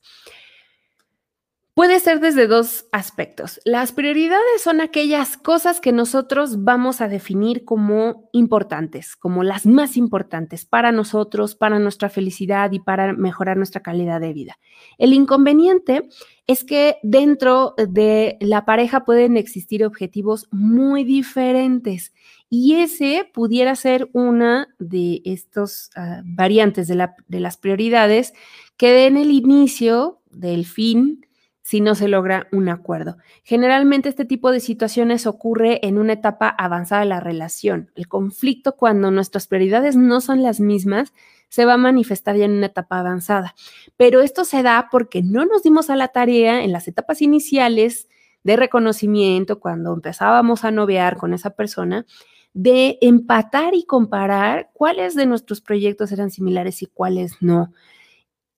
[1.75, 3.59] Puede ser desde dos aspectos.
[3.65, 9.97] Las prioridades son aquellas cosas que nosotros vamos a definir como importantes, como las más
[9.97, 14.57] importantes para nosotros, para nuestra felicidad y para mejorar nuestra calidad de vida.
[14.97, 16.07] El inconveniente
[16.47, 22.13] es que dentro de la pareja pueden existir objetivos muy diferentes
[22.49, 28.33] y ese pudiera ser una de estas ah, variantes de, de las prioridades
[28.77, 31.25] que den el inicio del fin
[31.65, 33.17] si no se logra un acuerdo.
[33.43, 37.89] Generalmente este tipo de situaciones ocurre en una etapa avanzada de la relación.
[37.95, 41.12] El conflicto cuando nuestras prioridades no son las mismas
[41.49, 43.56] se va a manifestar ya en una etapa avanzada.
[43.97, 48.10] Pero esto se da porque no nos dimos a la tarea en las etapas iniciales
[48.43, 52.06] de reconocimiento, cuando empezábamos a novear con esa persona,
[52.54, 57.73] de empatar y comparar cuáles de nuestros proyectos eran similares y cuáles no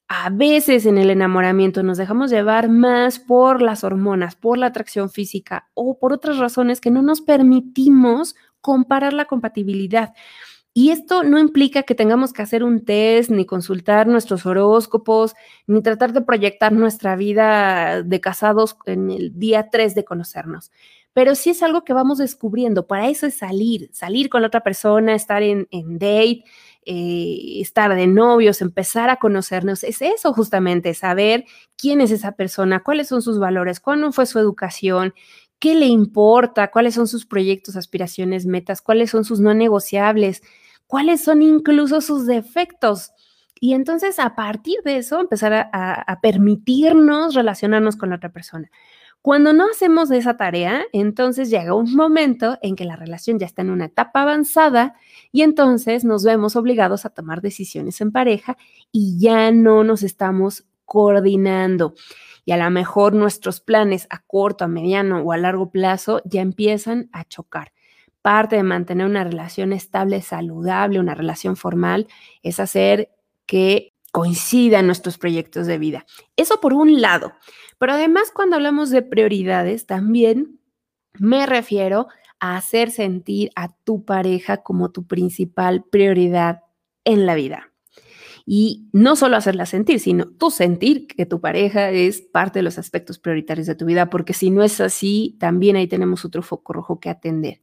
[0.07, 5.09] a veces en el enamoramiento nos dejamos llevar más por las hormonas, por la atracción
[5.09, 10.13] física o por otras razones que no nos permitimos comparar la compatibilidad.
[10.73, 15.33] Y esto no implica que tengamos que hacer un test, ni consultar nuestros horóscopos,
[15.65, 20.71] ni tratar de proyectar nuestra vida de casados en el día 3 de conocernos.
[21.13, 22.85] Pero sí es algo que vamos descubriendo.
[22.85, 26.43] Para eso es salir, salir con la otra persona, estar en, en date,
[26.87, 29.83] eh, estar de novios, empezar a conocernos.
[29.83, 31.45] Es eso justamente, saber
[31.77, 35.13] quién es esa persona, cuáles son sus valores, cuándo fue su educación,
[35.59, 40.41] qué le importa, cuáles son sus proyectos, aspiraciones, metas, cuáles son sus no negociables
[40.87, 43.11] cuáles son incluso sus defectos.
[43.59, 48.69] Y entonces a partir de eso empezar a, permitirnos relacionarnos con la otra persona.
[49.21, 53.61] Cuando no hacemos esa tarea, entonces llega un momento en que la relación ya está
[53.61, 54.95] en una etapa avanzada
[55.31, 58.57] y entonces nos vemos obligados a tomar decisiones en pareja
[58.91, 61.93] y ya no nos estamos coordinando.
[62.45, 66.41] Y a lo mejor nuestros planes a corto, a mediano o a largo plazo ya
[66.41, 67.73] empiezan a chocar
[68.27, 72.07] parte de mantener una relación estable, saludable, una relación formal,
[72.43, 73.09] es hacer
[73.45, 76.05] que coincidan nuestros proyectos de vida.
[76.35, 77.33] Eso por un lado.
[77.77, 80.59] Pero además, cuando hablamos de prioridades, también
[81.19, 82.07] me refiero
[82.39, 86.61] a hacer sentir a tu pareja como tu principal prioridad
[87.03, 87.71] en la vida.
[88.45, 92.77] Y no solo hacerla sentir, sino tú sentir que tu pareja es parte de los
[92.77, 96.71] aspectos prioritarios de tu vida, porque si no es así, también ahí tenemos otro foco
[96.71, 97.61] rojo que atender.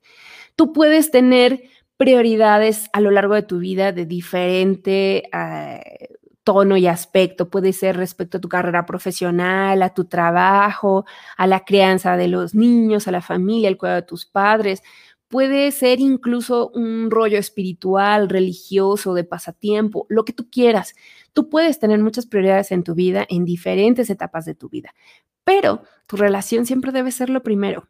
[0.57, 1.63] Tú puedes tener
[1.97, 6.09] prioridades a lo largo de tu vida de diferente eh,
[6.45, 7.51] tono y aspecto.
[7.51, 12.55] Puede ser respecto a tu carrera profesional, a tu trabajo, a la crianza de los
[12.55, 14.83] niños, a la familia, al cuidado de tus padres.
[15.29, 20.95] Puede ser incluso un rollo espiritual, religioso, de pasatiempo, lo que tú quieras.
[21.33, 24.95] Tú puedes tener muchas prioridades en tu vida, en diferentes etapas de tu vida,
[25.43, 27.89] pero tu relación siempre debe ser lo primero.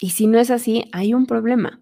[0.00, 1.80] Y si no es así, hay un problema.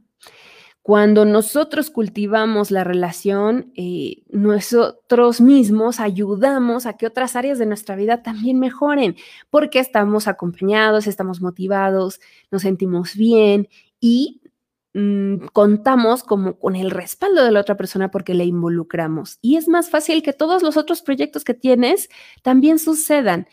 [0.84, 7.96] Cuando nosotros cultivamos la relación, eh, nosotros mismos ayudamos a que otras áreas de nuestra
[7.96, 9.16] vida también mejoren,
[9.48, 12.20] porque estamos acompañados, estamos motivados,
[12.50, 13.66] nos sentimos bien
[13.98, 14.42] y
[14.92, 19.38] mm, contamos como con el respaldo de la otra persona porque le involucramos.
[19.40, 22.10] Y es más fácil que todos los otros proyectos que tienes
[22.42, 23.46] también sucedan.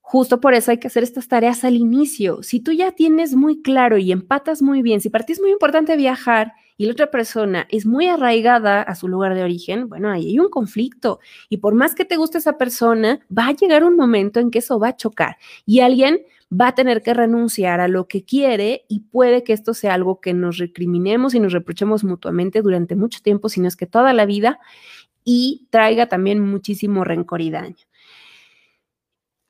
[0.00, 2.42] Justo por eso hay que hacer estas tareas al inicio.
[2.42, 5.50] Si tú ya tienes muy claro y empatas muy bien, si para ti es muy
[5.50, 10.08] importante viajar y la otra persona es muy arraigada a su lugar de origen, bueno,
[10.08, 11.20] ahí hay un conflicto.
[11.50, 14.60] Y por más que te guste esa persona, va a llegar un momento en que
[14.60, 18.86] eso va a chocar y alguien va a tener que renunciar a lo que quiere
[18.88, 23.20] y puede que esto sea algo que nos recriminemos y nos reprochemos mutuamente durante mucho
[23.20, 24.58] tiempo, si no es que toda la vida,
[25.22, 27.76] y traiga también muchísimo rencor y daño.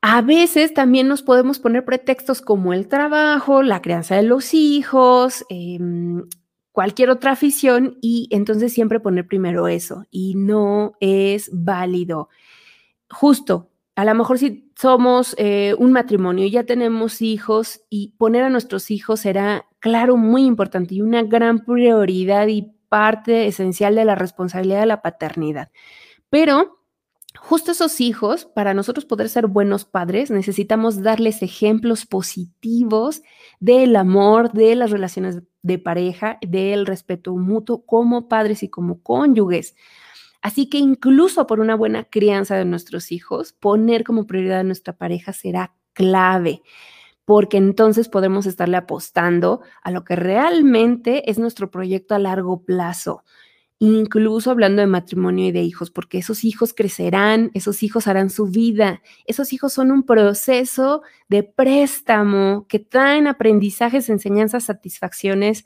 [0.03, 5.45] A veces también nos podemos poner pretextos como el trabajo, la crianza de los hijos,
[5.49, 5.79] eh,
[6.81, 12.31] cualquier otra afición y entonces siempre poner primero eso y no es válido.
[13.11, 18.45] Justo, a lo mejor si somos eh, un matrimonio y ya tenemos hijos y poner
[18.45, 24.07] a nuestros hijos será, claro, muy importante y una gran prioridad y parte esencial de
[24.07, 25.71] la responsabilidad de la paternidad.
[26.31, 26.80] Pero
[27.39, 33.23] justo esos hijos, para nosotros poder ser buenos padres, necesitamos darles ejemplos positivos
[33.61, 39.77] del amor, de las relaciones de pareja, del respeto mutuo como padres y como cónyuges.
[40.43, 44.97] Así que incluso por una buena crianza de nuestros hijos, poner como prioridad a nuestra
[44.97, 46.63] pareja será clave,
[47.25, 53.25] porque entonces podemos estarle apostando a lo que realmente es nuestro proyecto a largo plazo
[53.81, 58.47] incluso hablando de matrimonio y de hijos, porque esos hijos crecerán, esos hijos harán su
[58.47, 65.65] vida, esos hijos son un proceso de préstamo que traen aprendizajes, enseñanzas, satisfacciones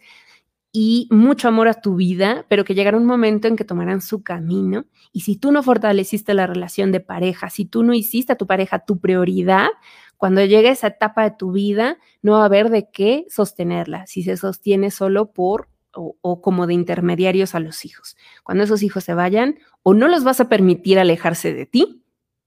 [0.70, 4.22] y mucho amor a tu vida, pero que llegará un momento en que tomarán su
[4.22, 4.87] camino.
[5.12, 8.46] Y si tú no fortaleciste la relación de pareja, si tú no hiciste a tu
[8.46, 9.68] pareja tu prioridad,
[10.16, 14.22] cuando llegue esa etapa de tu vida, no va a haber de qué sostenerla, si
[14.22, 18.17] se sostiene solo por o, como de intermediarios a los hijos.
[18.43, 22.03] Cuando esos hijos se vayan, o no los vas a permitir alejarse de ti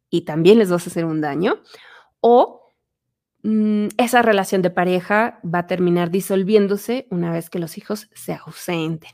[0.10, 1.62] y también les vas a hacer un daño,
[2.20, 2.74] o
[3.44, 8.34] mm, esa relación de pareja va a terminar disolviéndose una vez que los hijos se
[8.34, 9.12] ausenten.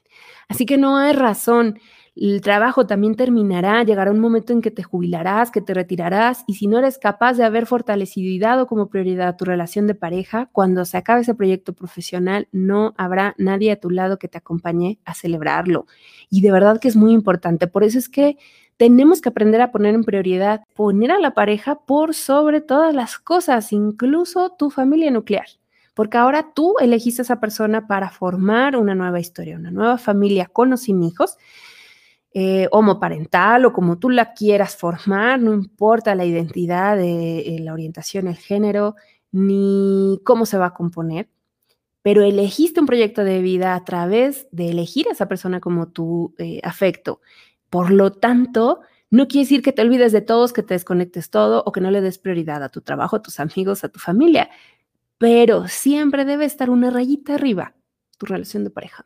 [0.48, 1.80] Así que no hay razón
[2.16, 6.56] el trabajo también terminará, llegará un momento en que te jubilarás, que te retirarás y
[6.56, 10.48] si no eres capaz de haber fortalecido y dado como prioridad tu relación de pareja,
[10.52, 15.00] cuando se acabe ese proyecto profesional no habrá nadie a tu lado que te acompañe
[15.06, 15.88] a celebrarlo.
[16.30, 17.66] Y de verdad que es muy importante.
[17.66, 18.38] Por eso es que
[18.78, 23.18] tenemos que aprender a poner en prioridad, poner a la pareja por sobre todas las
[23.18, 25.48] cosas, incluso tu familia nuclear.
[25.96, 30.46] Porque ahora tú elegiste a esa persona para formar una nueva historia, una nueva familia
[30.46, 31.38] con o sin hijos
[32.34, 38.28] eh, homoparental o como tú la quieras formar, no importa la identidad, de, la orientación,
[38.28, 38.96] el género,
[39.32, 41.30] ni cómo se va a componer,
[42.02, 46.34] pero elegiste un proyecto de vida a través de elegir a esa persona como tu
[46.38, 47.22] eh, afecto.
[47.70, 51.64] Por lo tanto, no quiere decir que te olvides de todos, que te desconectes todo
[51.66, 54.50] o que no le des prioridad a tu trabajo, a tus amigos, a tu familia,
[55.18, 57.76] pero siempre debe estar una rayita arriba
[58.18, 59.06] tu relación de pareja.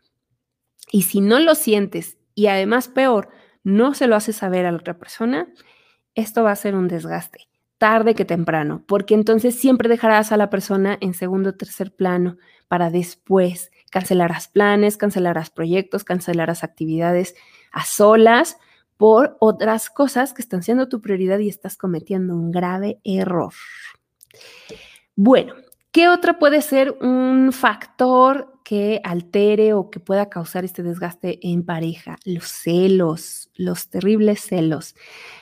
[0.91, 3.29] Y si no lo sientes y además peor,
[3.63, 5.51] no se lo haces saber a la otra persona,
[6.13, 7.47] esto va a ser un desgaste,
[7.79, 12.37] tarde que temprano, porque entonces siempre dejarás a la persona en segundo o tercer plano
[12.67, 17.33] para después cancelarás planes, cancelarás proyectos, cancelarás actividades
[17.71, 18.57] a solas
[18.97, 23.53] por otras cosas que están siendo tu prioridad y estás cometiendo un grave error.
[25.15, 25.55] Bueno,
[25.91, 31.63] ¿qué otro puede ser un factor que altere o que pueda causar este desgaste en
[31.63, 32.17] pareja.
[32.25, 34.93] Los celos, los terribles celos.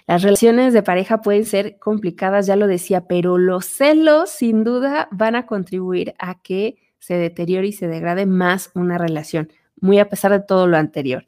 [0.05, 5.07] Las relaciones de pareja pueden ser complicadas, ya lo decía, pero los celos sin duda
[5.09, 10.07] van a contribuir a que se deteriore y se degrade más una relación, muy a
[10.07, 11.25] pesar de todo lo anterior.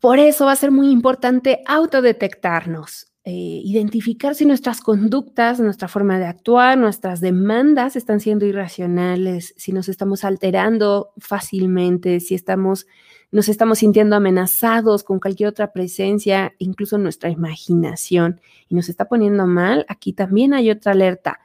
[0.00, 6.16] Por eso va a ser muy importante autodetectarnos, eh, identificar si nuestras conductas, nuestra forma
[6.16, 12.86] de actuar, nuestras demandas están siendo irracionales, si nos estamos alterando fácilmente, si estamos,
[13.32, 19.44] nos estamos sintiendo amenazados con cualquier otra presencia, incluso nuestra imaginación, y nos está poniendo
[19.48, 21.40] mal, aquí también hay otra alerta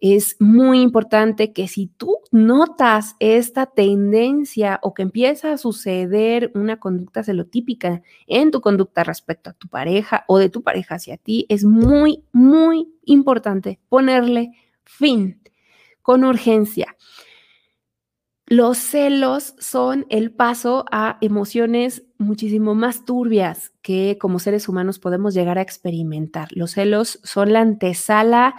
[0.00, 6.80] es muy importante que si tú notas esta tendencia o que empieza a suceder una
[6.80, 11.46] conducta celotípica en tu conducta respecto a tu pareja o de tu pareja hacia ti,
[11.48, 14.52] es muy, muy importante ponerle
[14.84, 15.40] fin
[16.02, 16.96] con urgencia.
[18.46, 25.34] Los celos son el paso a emociones muchísimo más turbias que como seres humanos podemos
[25.34, 26.48] llegar a experimentar.
[26.50, 28.56] Los celos son la antesala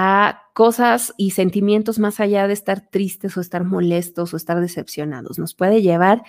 [0.00, 5.40] a cosas y sentimientos más allá de estar tristes o estar molestos o estar decepcionados.
[5.40, 6.22] Nos puede llevar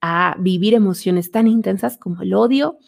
[0.00, 2.78] a vivir emociones tan intensas como el odio,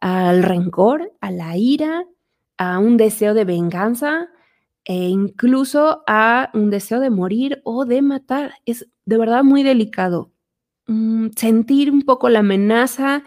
[0.00, 2.04] al rencor, a la ira,
[2.56, 4.28] a un deseo de venganza
[4.84, 8.54] e incluso a un deseo de morir o de matar.
[8.66, 10.30] Es de verdad muy delicado.
[10.86, 13.24] Mm, sentir un poco la amenaza,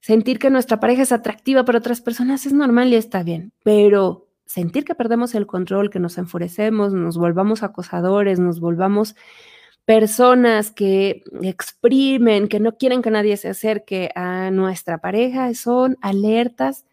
[0.00, 4.25] sentir que nuestra pareja es atractiva para otras personas es normal y está bien, pero
[4.46, 9.14] sentir que perdemos el control, que nos enfurecemos, nos volvamos acosadores, nos volvamos
[9.84, 16.84] personas que exprimen, que no quieren que nadie se acerque a nuestra pareja, son alertas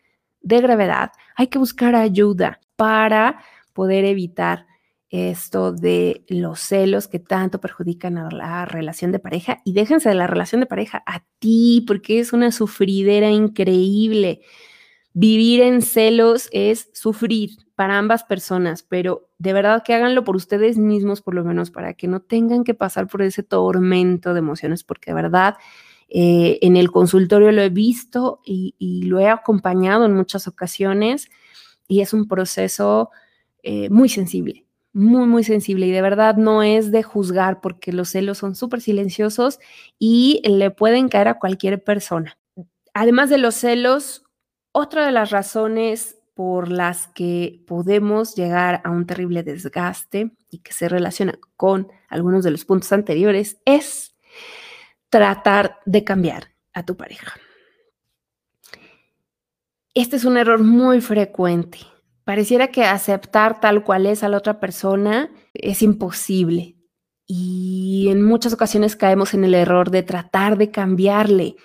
[0.42, 1.12] de gravedad.
[1.36, 3.40] Hay que buscar ayuda para
[3.74, 4.68] poder evitar
[5.10, 10.16] esto de los celos que tanto perjudican a la relación de pareja y déjense de
[10.16, 14.42] la relación de pareja a ti porque es una sufridera increíble.
[15.16, 20.78] Vivir en celos es sufrir para ambas personas, pero de verdad que háganlo por ustedes
[20.78, 24.84] mismos, por lo menos, para que no tengan que pasar por ese tormento de emociones,
[24.84, 25.56] porque de verdad
[26.10, 31.30] eh, en el consultorio lo he visto y, lo he acompañado en muchas ocasiones
[31.88, 33.10] y es un proceso
[33.64, 38.10] eh, muy sensible, muy, muy sensible y de verdad no es de juzgar porque los
[38.10, 39.60] celos son súper silenciosos
[40.00, 42.38] y le pueden caer a cualquier persona.
[42.94, 44.23] Además de los celos,
[44.74, 50.74] otra de las razones por las que podemos llegar a un terrible desgaste y que
[50.74, 54.16] se relaciona con algunos de los puntos anteriores es
[55.10, 57.34] tratar de cambiar a tu pareja.
[59.94, 61.78] Este es un error muy frecuente.
[62.24, 66.76] Pareciera que aceptar tal cual es a la otra persona es imposible.
[67.28, 71.56] Y en muchas ocasiones caemos en el error de tratar de cambiarle,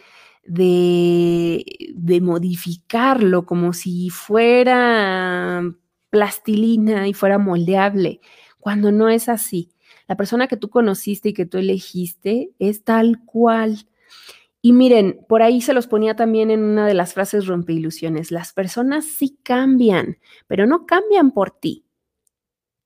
[0.48, 5.62] de, modificarlo como si fuera
[6.10, 8.20] plastilina y fuera moldeable,
[8.58, 9.70] cuando no es así.
[10.08, 13.86] La persona que tú conociste y que tú elegiste es tal cual.
[14.62, 18.30] Y miren, por ahí se los ponía también en una de las frases rompeilusiones.
[18.30, 21.84] Las personas sí cambian, pero no cambian por ti.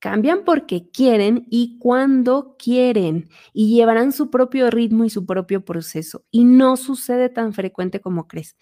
[0.03, 6.25] Cambian porque quieren y cuando quieren y llevarán su propio ritmo y su propio proceso.
[6.33, 8.57] Y no sucede tan frecuente como crees.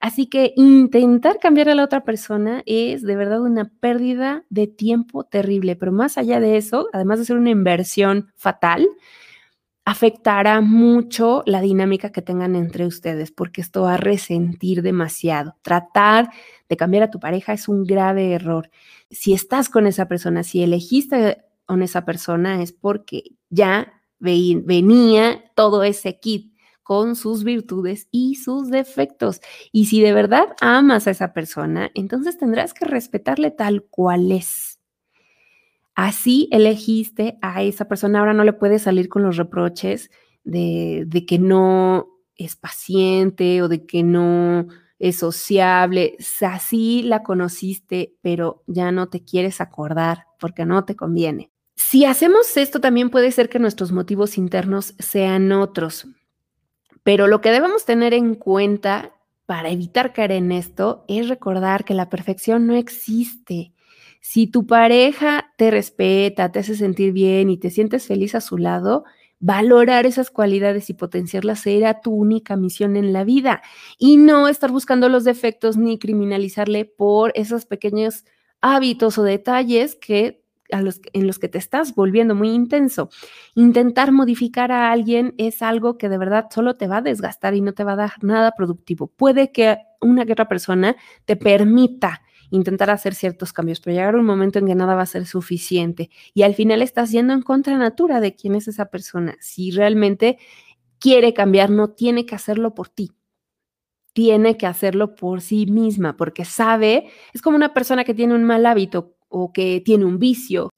[0.00, 5.22] Así que intentar cambiar a la otra persona es de verdad una pérdida de tiempo
[5.22, 5.76] terrible.
[5.76, 8.88] Pero más allá de eso, además de ser una inversión fatal,
[9.90, 15.56] afectará mucho la dinámica que tengan entre ustedes, porque esto va a resentir demasiado.
[15.62, 16.30] Tratar
[16.68, 18.70] de cambiar a tu pareja es un grave error.
[19.10, 25.82] Si estás con esa persona, si elegiste con esa persona, es porque ya venía todo
[25.82, 29.40] ese kit con sus virtudes y sus defectos.
[29.72, 34.69] Y si de verdad amas a esa persona, entonces tendrás que respetarle tal cual es.
[36.02, 40.10] Así elegiste a esa persona, ahora no le puedes salir con los reproches
[40.44, 44.66] de, que no es paciente o de que no
[44.98, 51.50] es sociable, así la conociste, pero ya no te quieres acordar porque no te conviene.
[51.76, 56.06] Si hacemos esto, también puede ser que nuestros motivos internos sean otros,
[57.02, 59.12] pero lo que debemos tener en cuenta
[59.44, 63.74] para evitar caer en esto es recordar que la perfección no existe.
[64.20, 68.58] Si tu pareja te respeta, te hace sentir bien y te sientes feliz a su
[68.58, 69.04] lado,
[69.42, 73.62] Valorar esas cualidades y potenciarlas será tu única misión en la vida
[73.98, 78.26] y no estar buscando los defectos ni criminalizarle por esos pequeños
[78.60, 83.08] hábitos o detalles que en los que te estás volviendo muy intenso.
[83.54, 87.62] Intentar modificar a alguien es algo que de verdad solo te va a desgastar y
[87.62, 89.06] no te va a dar nada productivo.
[89.06, 92.20] Puede que una que otra persona te permita
[92.50, 96.10] intentar hacer ciertos cambios, pero llegar un momento en que nada va a ser suficiente
[96.34, 99.36] y al final estás yendo en contra natura de quién es esa persona.
[99.40, 100.38] Si realmente
[100.98, 103.12] quiere cambiar, no tiene que hacerlo por ti.
[104.12, 108.44] Tiene que hacerlo por sí misma, porque sabe, es como una persona que tiene un
[108.44, 110.70] mal hábito o que tiene un vicio.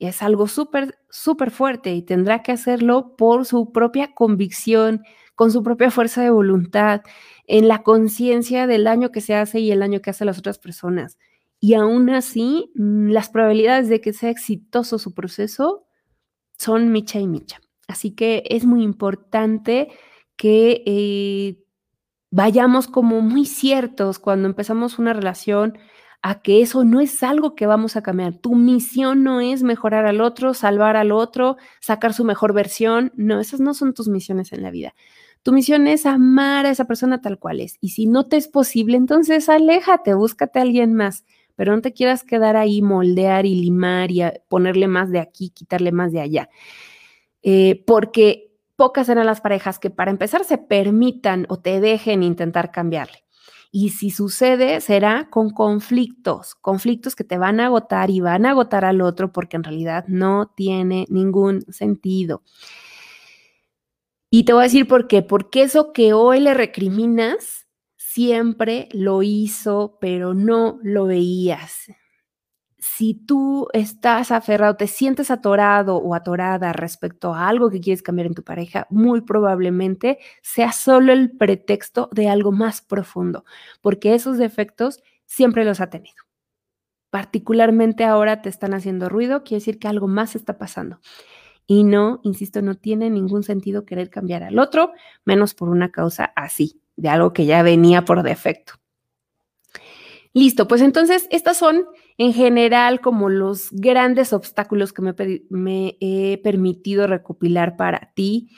[0.00, 5.02] Es algo súper, súper fuerte y tendrá que hacerlo por su propia convicción,
[5.40, 7.00] con su propia fuerza de voluntad
[7.46, 10.38] en la conciencia del daño que se hace y el daño que hace a las
[10.38, 11.16] otras personas.
[11.58, 15.86] Y aún así, mm, las probabilidades de que sea exitoso su proceso
[16.58, 17.58] son micha y micha.
[17.88, 19.88] Así que es muy importante
[20.36, 21.64] que eh,
[22.30, 25.78] vayamos como muy ciertos cuando empezamos una relación
[26.22, 28.34] a que eso no es algo que vamos a cambiar.
[28.36, 33.10] Tu misión no es mejorar al otro, salvar al otro, sacar su mejor versión.
[33.16, 34.94] No, esas no son tus misiones en la vida.
[35.42, 37.76] Tu misión es amar a esa persona tal cual es.
[37.80, 41.24] Y si no te es posible, entonces aléjate, búscate a alguien más.
[41.56, 45.92] Pero no te quieras quedar ahí, moldear y limar y ponerle más de aquí, quitarle
[45.92, 46.48] más de allá.
[47.42, 52.70] Eh, porque pocas eran las parejas que para empezar se permitan o te dejen intentar
[52.70, 53.24] cambiarle.
[53.72, 58.50] Y si sucede, será con conflictos, conflictos que te van a agotar y van a
[58.50, 62.42] agotar al otro porque en realidad no tiene ningún sentido.
[64.32, 67.66] Y te voy a decir por qué, porque eso que hoy le recriminas
[67.96, 71.86] siempre lo hizo, pero no lo veías.
[72.78, 78.28] Si tú estás aferrado, te sientes atorado o atorada respecto a algo que quieres cambiar
[78.28, 83.44] en tu pareja, muy probablemente sea solo el pretexto de algo más profundo,
[83.82, 86.22] porque esos defectos siempre los ha tenido.
[87.10, 91.00] Particularmente ahora te están haciendo ruido, quiere decir que algo más está pasando.
[91.70, 94.90] Y no, insisto, no tiene ningún sentido querer cambiar al otro,
[95.24, 98.72] menos por una causa así, de algo que ya venía por defecto.
[100.32, 101.84] Listo, pues entonces estas son
[102.18, 105.14] en general como los grandes obstáculos que me,
[105.48, 108.50] me, he permitido recopilar para ti.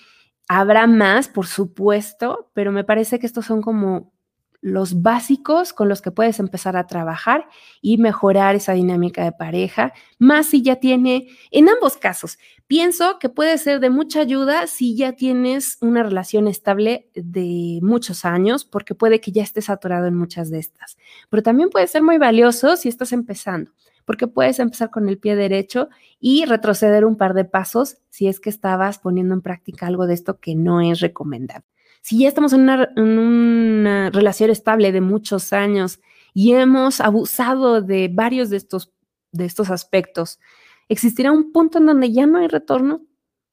[0.49, 4.15] Habrá más, por supuesto, pero me parece que estos son como
[4.63, 7.49] los básicos con los que puedes empezar a trabajar
[7.83, 12.39] y mejorar esa dinámica de pareja, más si ya tiene, en ambos casos,
[12.69, 18.25] pienso que puede ser de mucha ayuda si ya tienes una relación estable de muchos
[18.25, 20.97] años, porque puede que ya estés saturado en muchas de estas,
[21.29, 23.73] pero también puede ser muy valioso si estás empezando
[24.05, 25.89] porque puedes empezar con el pie derecho
[26.19, 30.15] y retroceder un par de pasos si es que estabas poniendo en práctica algo de
[30.15, 31.72] esto que no es recomendable.
[32.03, 36.01] Si ya estamos en una, relación estable de muchos años
[36.35, 38.93] y hemos abusado de varios de estos,
[39.31, 40.41] de estos aspectos,
[40.89, 43.03] ¿existirá un punto en donde ya no hay retorno?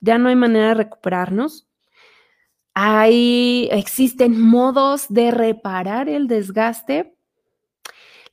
[0.02, 1.68] ¿Ya no hay manera de recuperarnos?
[2.74, 7.16] Hay, existen modos de reparar el desgaste.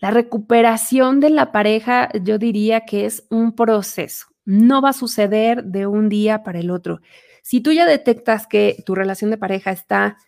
[0.00, 4.28] La recuperación de la pareja, yo diría que es un proceso.
[4.46, 7.00] No va a suceder de un día para el otro.
[7.46, 10.18] Si tú ya detectas que tu relación de pareja está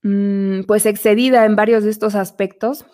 [0.00, 2.86] mm, pues excedida en varios de estos aspectos,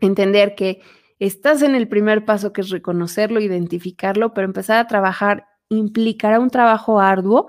[0.00, 0.80] entender que
[1.20, 6.50] estás en el primer paso que es reconocerlo, identificarlo, pero empezar a trabajar implicará un
[6.50, 7.46] trabajo arduo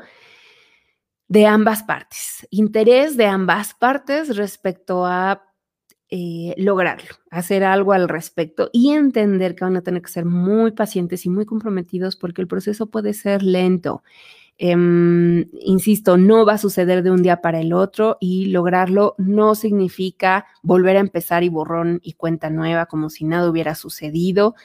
[1.28, 5.42] de ambas partes, interés de ambas partes respecto a
[6.12, 10.74] eh, lograrlo, hacer algo al respecto y entender que van a tener que ser muy
[10.74, 14.04] pacientes y muy comprometidos porque el proceso puede ser lento.
[14.60, 19.54] Em, insisto, no va a suceder de un día para el otro y lograrlo no
[19.54, 24.56] significa volver a empezar y borrón y cuenta nueva como si nada hubiera sucedido.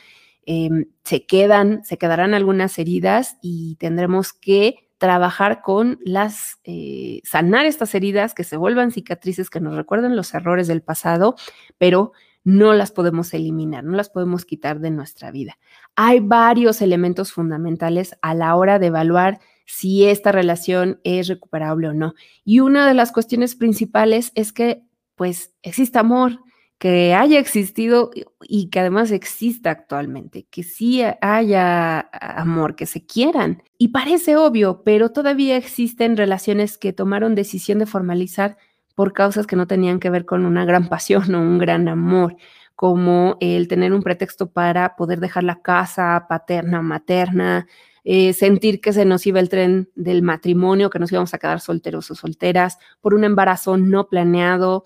[0.47, 7.67] Em, se quedan, se quedarán algunas heridas y tendremos que trabajar con las, eh, sanar
[7.67, 11.35] estas heridas, que se vuelvan cicatrices, que nos recuerden los errores del pasado,
[11.77, 12.13] pero
[12.45, 15.59] no las podemos eliminar, no las podemos quitar de nuestra vida.
[15.97, 21.95] Hay varios elementos fundamentales a la hora de evaluar si esta relación es recuperable o
[21.95, 22.15] no.
[22.45, 24.83] Y una de las cuestiones principales es que,
[25.17, 26.41] pues, existe amor,
[26.83, 28.11] que haya existido
[28.43, 33.63] y que además exista actualmente, que sí haya amor, que se quieran.
[33.79, 38.57] Y parece obvio, pero todavía existen relaciones que tomaron decisión de formalizar
[38.97, 42.35] por causas que no tenían que ver con una gran pasión o un gran amor,
[42.75, 47.69] como el tener un pretexto para poder dejar la casa paterna, materna,
[48.05, 51.61] eh, sentir que se nos iba el tren del matrimonio, que nos íbamos a quedar
[51.61, 54.85] solteros o solteras, por un embarazo no planeado,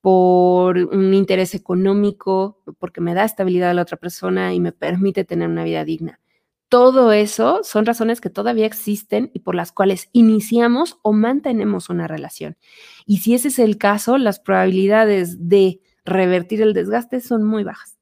[0.00, 5.24] por un interés económico, porque me da estabilidad a la otra persona y me permite
[5.24, 6.20] tener una vida digna.
[6.68, 12.08] Todo eso son razones que todavía existen y por las cuales iniciamos o mantenemos una
[12.08, 12.56] relación.
[13.04, 17.95] Y si ese es el caso, las probabilidades de revertir el desgaste son muy bajas.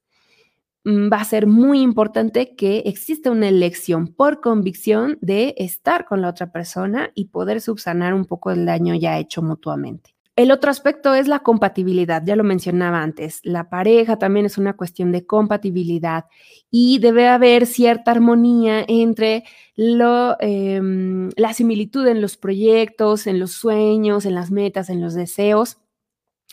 [0.85, 6.21] Mm, va a ser muy importante que exista una elección por convicción de estar con
[6.21, 10.15] la otra persona y poder subsanar un poco el daño ya hecho mutuamente.
[10.37, 13.41] El otro aspecto es la compatibilidad, ya lo mencionaba antes.
[13.45, 16.25] La pareja también es una cuestión de compatibilidad
[16.73, 19.45] y debe haber cierta armonía entre
[19.77, 25.15] lo, em, la similitud en los proyectos, en los sueños, en las metas, en los
[25.15, 25.79] deseos,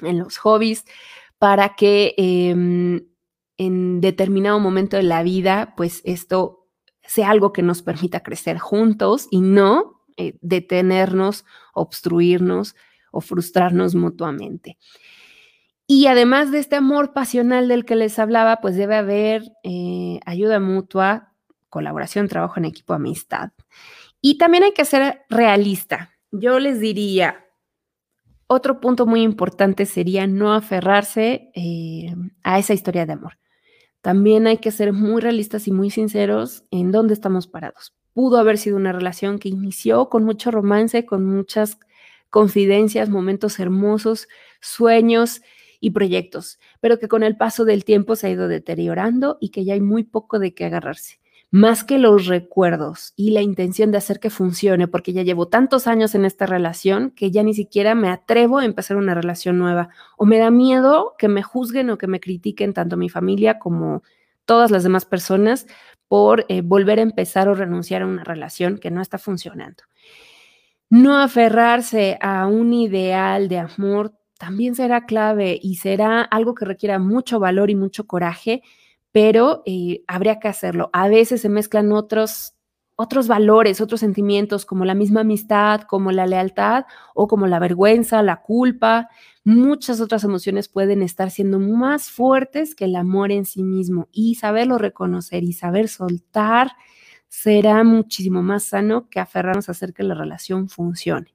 [0.04, 0.86] en los hobbies,
[1.40, 3.02] para que em,
[3.62, 6.68] en determinado momento de la vida, pues esto
[7.03, 11.45] sea algo que nos permita crecer juntos y no eh, detenernos,
[11.76, 12.76] obstruirnos
[13.12, 14.80] o frustrarnos mutuamente.
[15.86, 20.59] Y además de este amor pasional del que les hablaba, pues debe haber eh, ayuda
[20.59, 21.34] mutua,
[21.70, 23.51] colaboración, trabajo en equipo, amistad.
[24.22, 26.09] Y también hay que ser realista.
[26.32, 27.45] Yo les diría,
[28.47, 33.38] otro punto muy importante sería no aferrarse eh, a esa historia de amor.
[34.02, 37.93] También hay que ser muy realistas y muy sinceros en dónde estamos parados.
[38.14, 41.78] Pudo haber sido una relación que inició con mucho romance, con muchas
[42.30, 44.28] confidencias, momentos hermosos,
[44.60, 45.41] sueños
[45.80, 49.66] y proyectos, pero que con el paso del tiempo se ha ido deteriorando y que
[49.66, 51.20] ya hay muy poco de qué agarrarse.
[51.54, 55.86] Más que los recuerdos y la intención de hacer que funcione, porque ya llevo tantos
[55.86, 59.89] años en esta relación que ya ni siquiera me atrevo a empezar una relación nueva
[60.18, 64.02] o me da miedo que me juzguen o que me critiquen tanto mi familia como
[64.45, 65.68] todas las demás personas
[66.08, 69.84] por eh, volver a empezar o renunciar a una relación que no está funcionando.
[70.89, 76.97] No aferrarse a un ideal de amor también será clave y será algo que requiera
[76.97, 78.62] mucho valor y mucho coraje,
[79.12, 80.89] pero eh, habría que hacerlo.
[80.93, 82.53] A veces se mezclan otros,
[82.95, 88.24] otros valores, otros sentimientos, como la misma amistad, como la lealtad o como la vergüenza,
[88.24, 89.09] la culpa.
[89.43, 94.36] Muchas otras emociones pueden estar siendo más fuertes que el amor en sí mismo y
[94.36, 96.72] saberlo reconocer y saber soltar
[97.28, 101.34] será muchísimo más sano que aferrarnos a hacer que la relación funcione.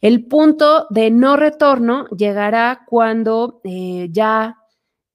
[0.00, 4.57] El punto de no retorno llegará cuando eh, ya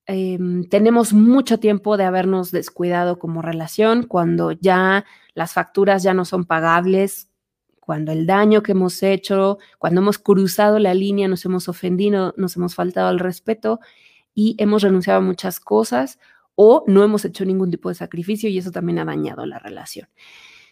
[0.05, 6.25] em, tenemos mucho tiempo de habernos descuidado como relación, cuando ya las facturas ya no
[6.25, 7.29] son pagables,
[7.79, 12.55] cuando el daño que hemos hecho, cuando hemos cruzado la línea, nos hemos ofendido, nos
[12.55, 13.79] hemos faltado al respeto
[14.33, 16.17] y hemos renunciado a muchas cosas
[16.55, 20.07] o no hemos hecho ningún tipo de sacrificio y eso también ha dañado la relación.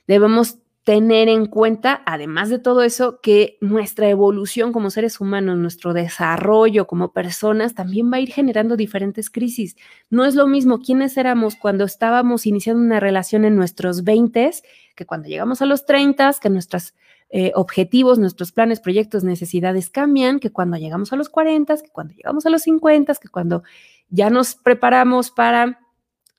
[0.07, 5.93] Debemos tener en cuenta, además de todo eso, que nuestra evolución como seres humanos, nuestro
[5.93, 9.75] desarrollo como personas, también va a ir generando diferentes crisis.
[10.09, 14.51] No es lo mismo quiénes éramos cuando estábamos iniciando una relación en nuestros 20
[14.95, 16.95] que cuando llegamos a los 30, que nuestros
[17.29, 22.13] eh, objetivos, nuestros planes, proyectos, necesidades cambian, que cuando llegamos a los 40, que cuando
[22.13, 23.63] llegamos a los 50, que cuando
[24.09, 25.79] ya nos preparamos para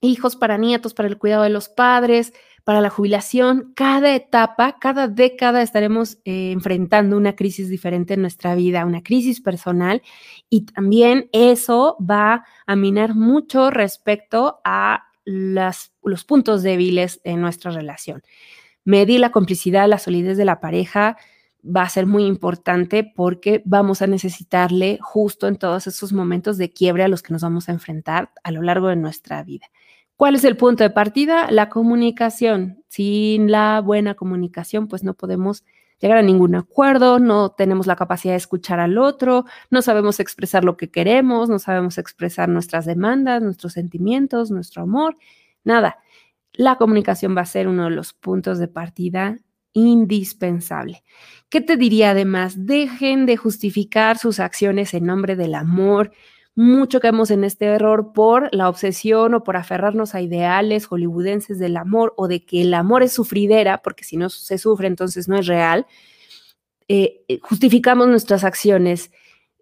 [0.01, 2.35] hijos, para nietos, para el cuidado de los padres,
[2.65, 3.73] para la jubilación.
[3.75, 9.41] Cada etapa, cada década estaremos eh, enfrentando una crisis diferente en nuestra vida, una crisis
[9.41, 10.03] personal
[10.49, 18.23] y también eso va a minar mucho respecto a los puntos débiles de nuestra relación.
[18.85, 21.17] Medir la complicidad, la solidez de la pareja,
[21.65, 26.73] va a ser muy importante porque vamos a necesitarle justo en todos esos momentos de
[26.73, 29.67] quiebre a los que nos vamos a enfrentar a lo largo de nuestra vida.
[30.17, 31.51] ¿Cuál es el punto de partida?
[31.51, 32.85] La comunicación.
[32.89, 35.65] Sin la buena comunicación, pues no podemos
[36.03, 40.65] llegar a ningún acuerdo, no tenemos la capacidad de escuchar al otro, no sabemos expresar
[40.65, 45.17] lo que queremos, no sabemos expresar nuestras demandas, nuestros sentimientos, nuestro amor,
[45.63, 45.99] nada.
[46.55, 49.39] La comunicación va a ser uno de los puntos de partida
[49.73, 51.03] indispensable.
[51.49, 52.67] ¿Qué te diría además?
[52.67, 56.13] Dejen de justificar sus acciones en nombre del amor.
[56.55, 61.79] Mucho caemos en este error por la obsesión o por aferrarnos a ideales hollywoodenses del
[61.79, 65.39] amor o de que el amor es sufridera, porque si no se sufre entonces no
[65.39, 65.87] es real.
[66.89, 69.11] Eh, eh, justificamos nuestras acciones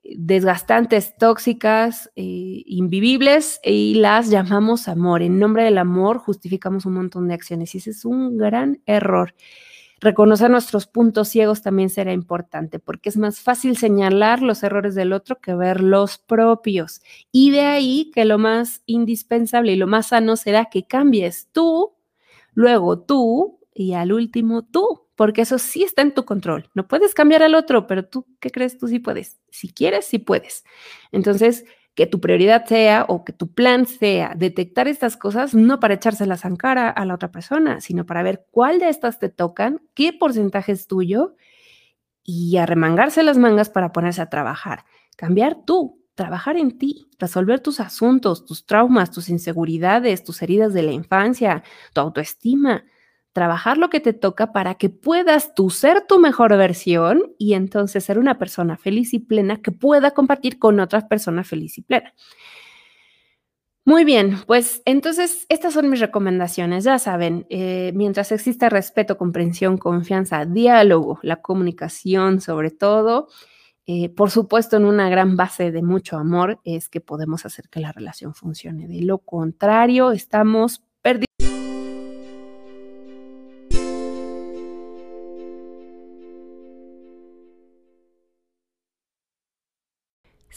[0.02, 5.22] desgastantes, tóxicas, eh, invivibles y las llamamos amor.
[5.22, 9.34] En nombre del amor justificamos un montón de acciones y ese es un gran error.
[10.00, 15.12] Reconocer nuestros puntos ciegos también será importante porque es más fácil señalar los errores del
[15.12, 17.02] otro que ver los propios.
[17.30, 21.92] Y de ahí que lo más indispensable y lo más sano será que cambies tú,
[22.54, 26.70] luego tú y al último tú porque eso sí está en tu control.
[26.72, 28.78] No puedes cambiar al otro, pero tú, ¿qué crees?
[28.78, 29.38] Tú sí puedes.
[29.50, 30.64] Si quieres, sí puedes.
[31.12, 31.66] Entonces,
[32.00, 36.46] que tu prioridad sea o que tu plan sea detectar estas cosas, no para echárselas
[36.46, 40.14] en cara a la otra persona, sino para ver cuál de estas te tocan, qué
[40.14, 41.34] porcentaje es tuyo
[42.24, 44.86] y arremangarse las mangas para ponerse a trabajar.
[45.14, 50.84] Cambiar tú, trabajar en ti, resolver tus asuntos, tus traumas, tus inseguridades, tus heridas de
[50.84, 52.82] la infancia, tu autoestima
[53.32, 58.04] trabajar lo que te toca para que puedas tú ser tu mejor versión y entonces
[58.04, 62.12] ser una persona feliz y plena que pueda compartir con otras personas feliz y plena.
[63.84, 66.84] Muy bien, pues entonces estas son mis recomendaciones.
[66.84, 73.28] Ya saben, eh, mientras exista respeto, comprensión, confianza, diálogo, la comunicación sobre todo,
[73.86, 77.80] eh, por supuesto en una gran base de mucho amor es que podemos hacer que
[77.80, 78.86] la relación funcione.
[78.86, 81.59] De lo contrario, estamos perdidos.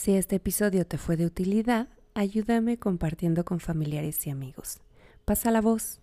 [0.03, 4.79] Si este episodio te fue de utilidad, ayúdame compartiendo con familiares y amigos.
[5.23, 6.01] Pasa la voz.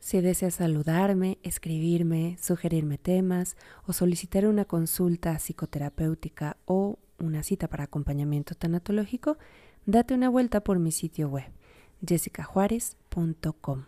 [0.00, 7.84] Si deseas saludarme, escribirme, sugerirme temas o solicitar una consulta psicoterapéutica o una cita para
[7.84, 9.38] acompañamiento tanatológico,
[9.84, 11.52] date una vuelta por mi sitio web
[12.04, 13.84] jessicajuárez.com.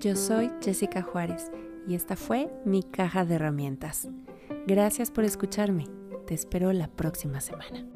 [0.00, 1.50] Yo soy Jessica Juárez
[1.86, 4.08] y esta fue mi caja de herramientas.
[4.66, 5.86] Gracias por escucharme.
[6.26, 7.86] Te espero la próxima semana.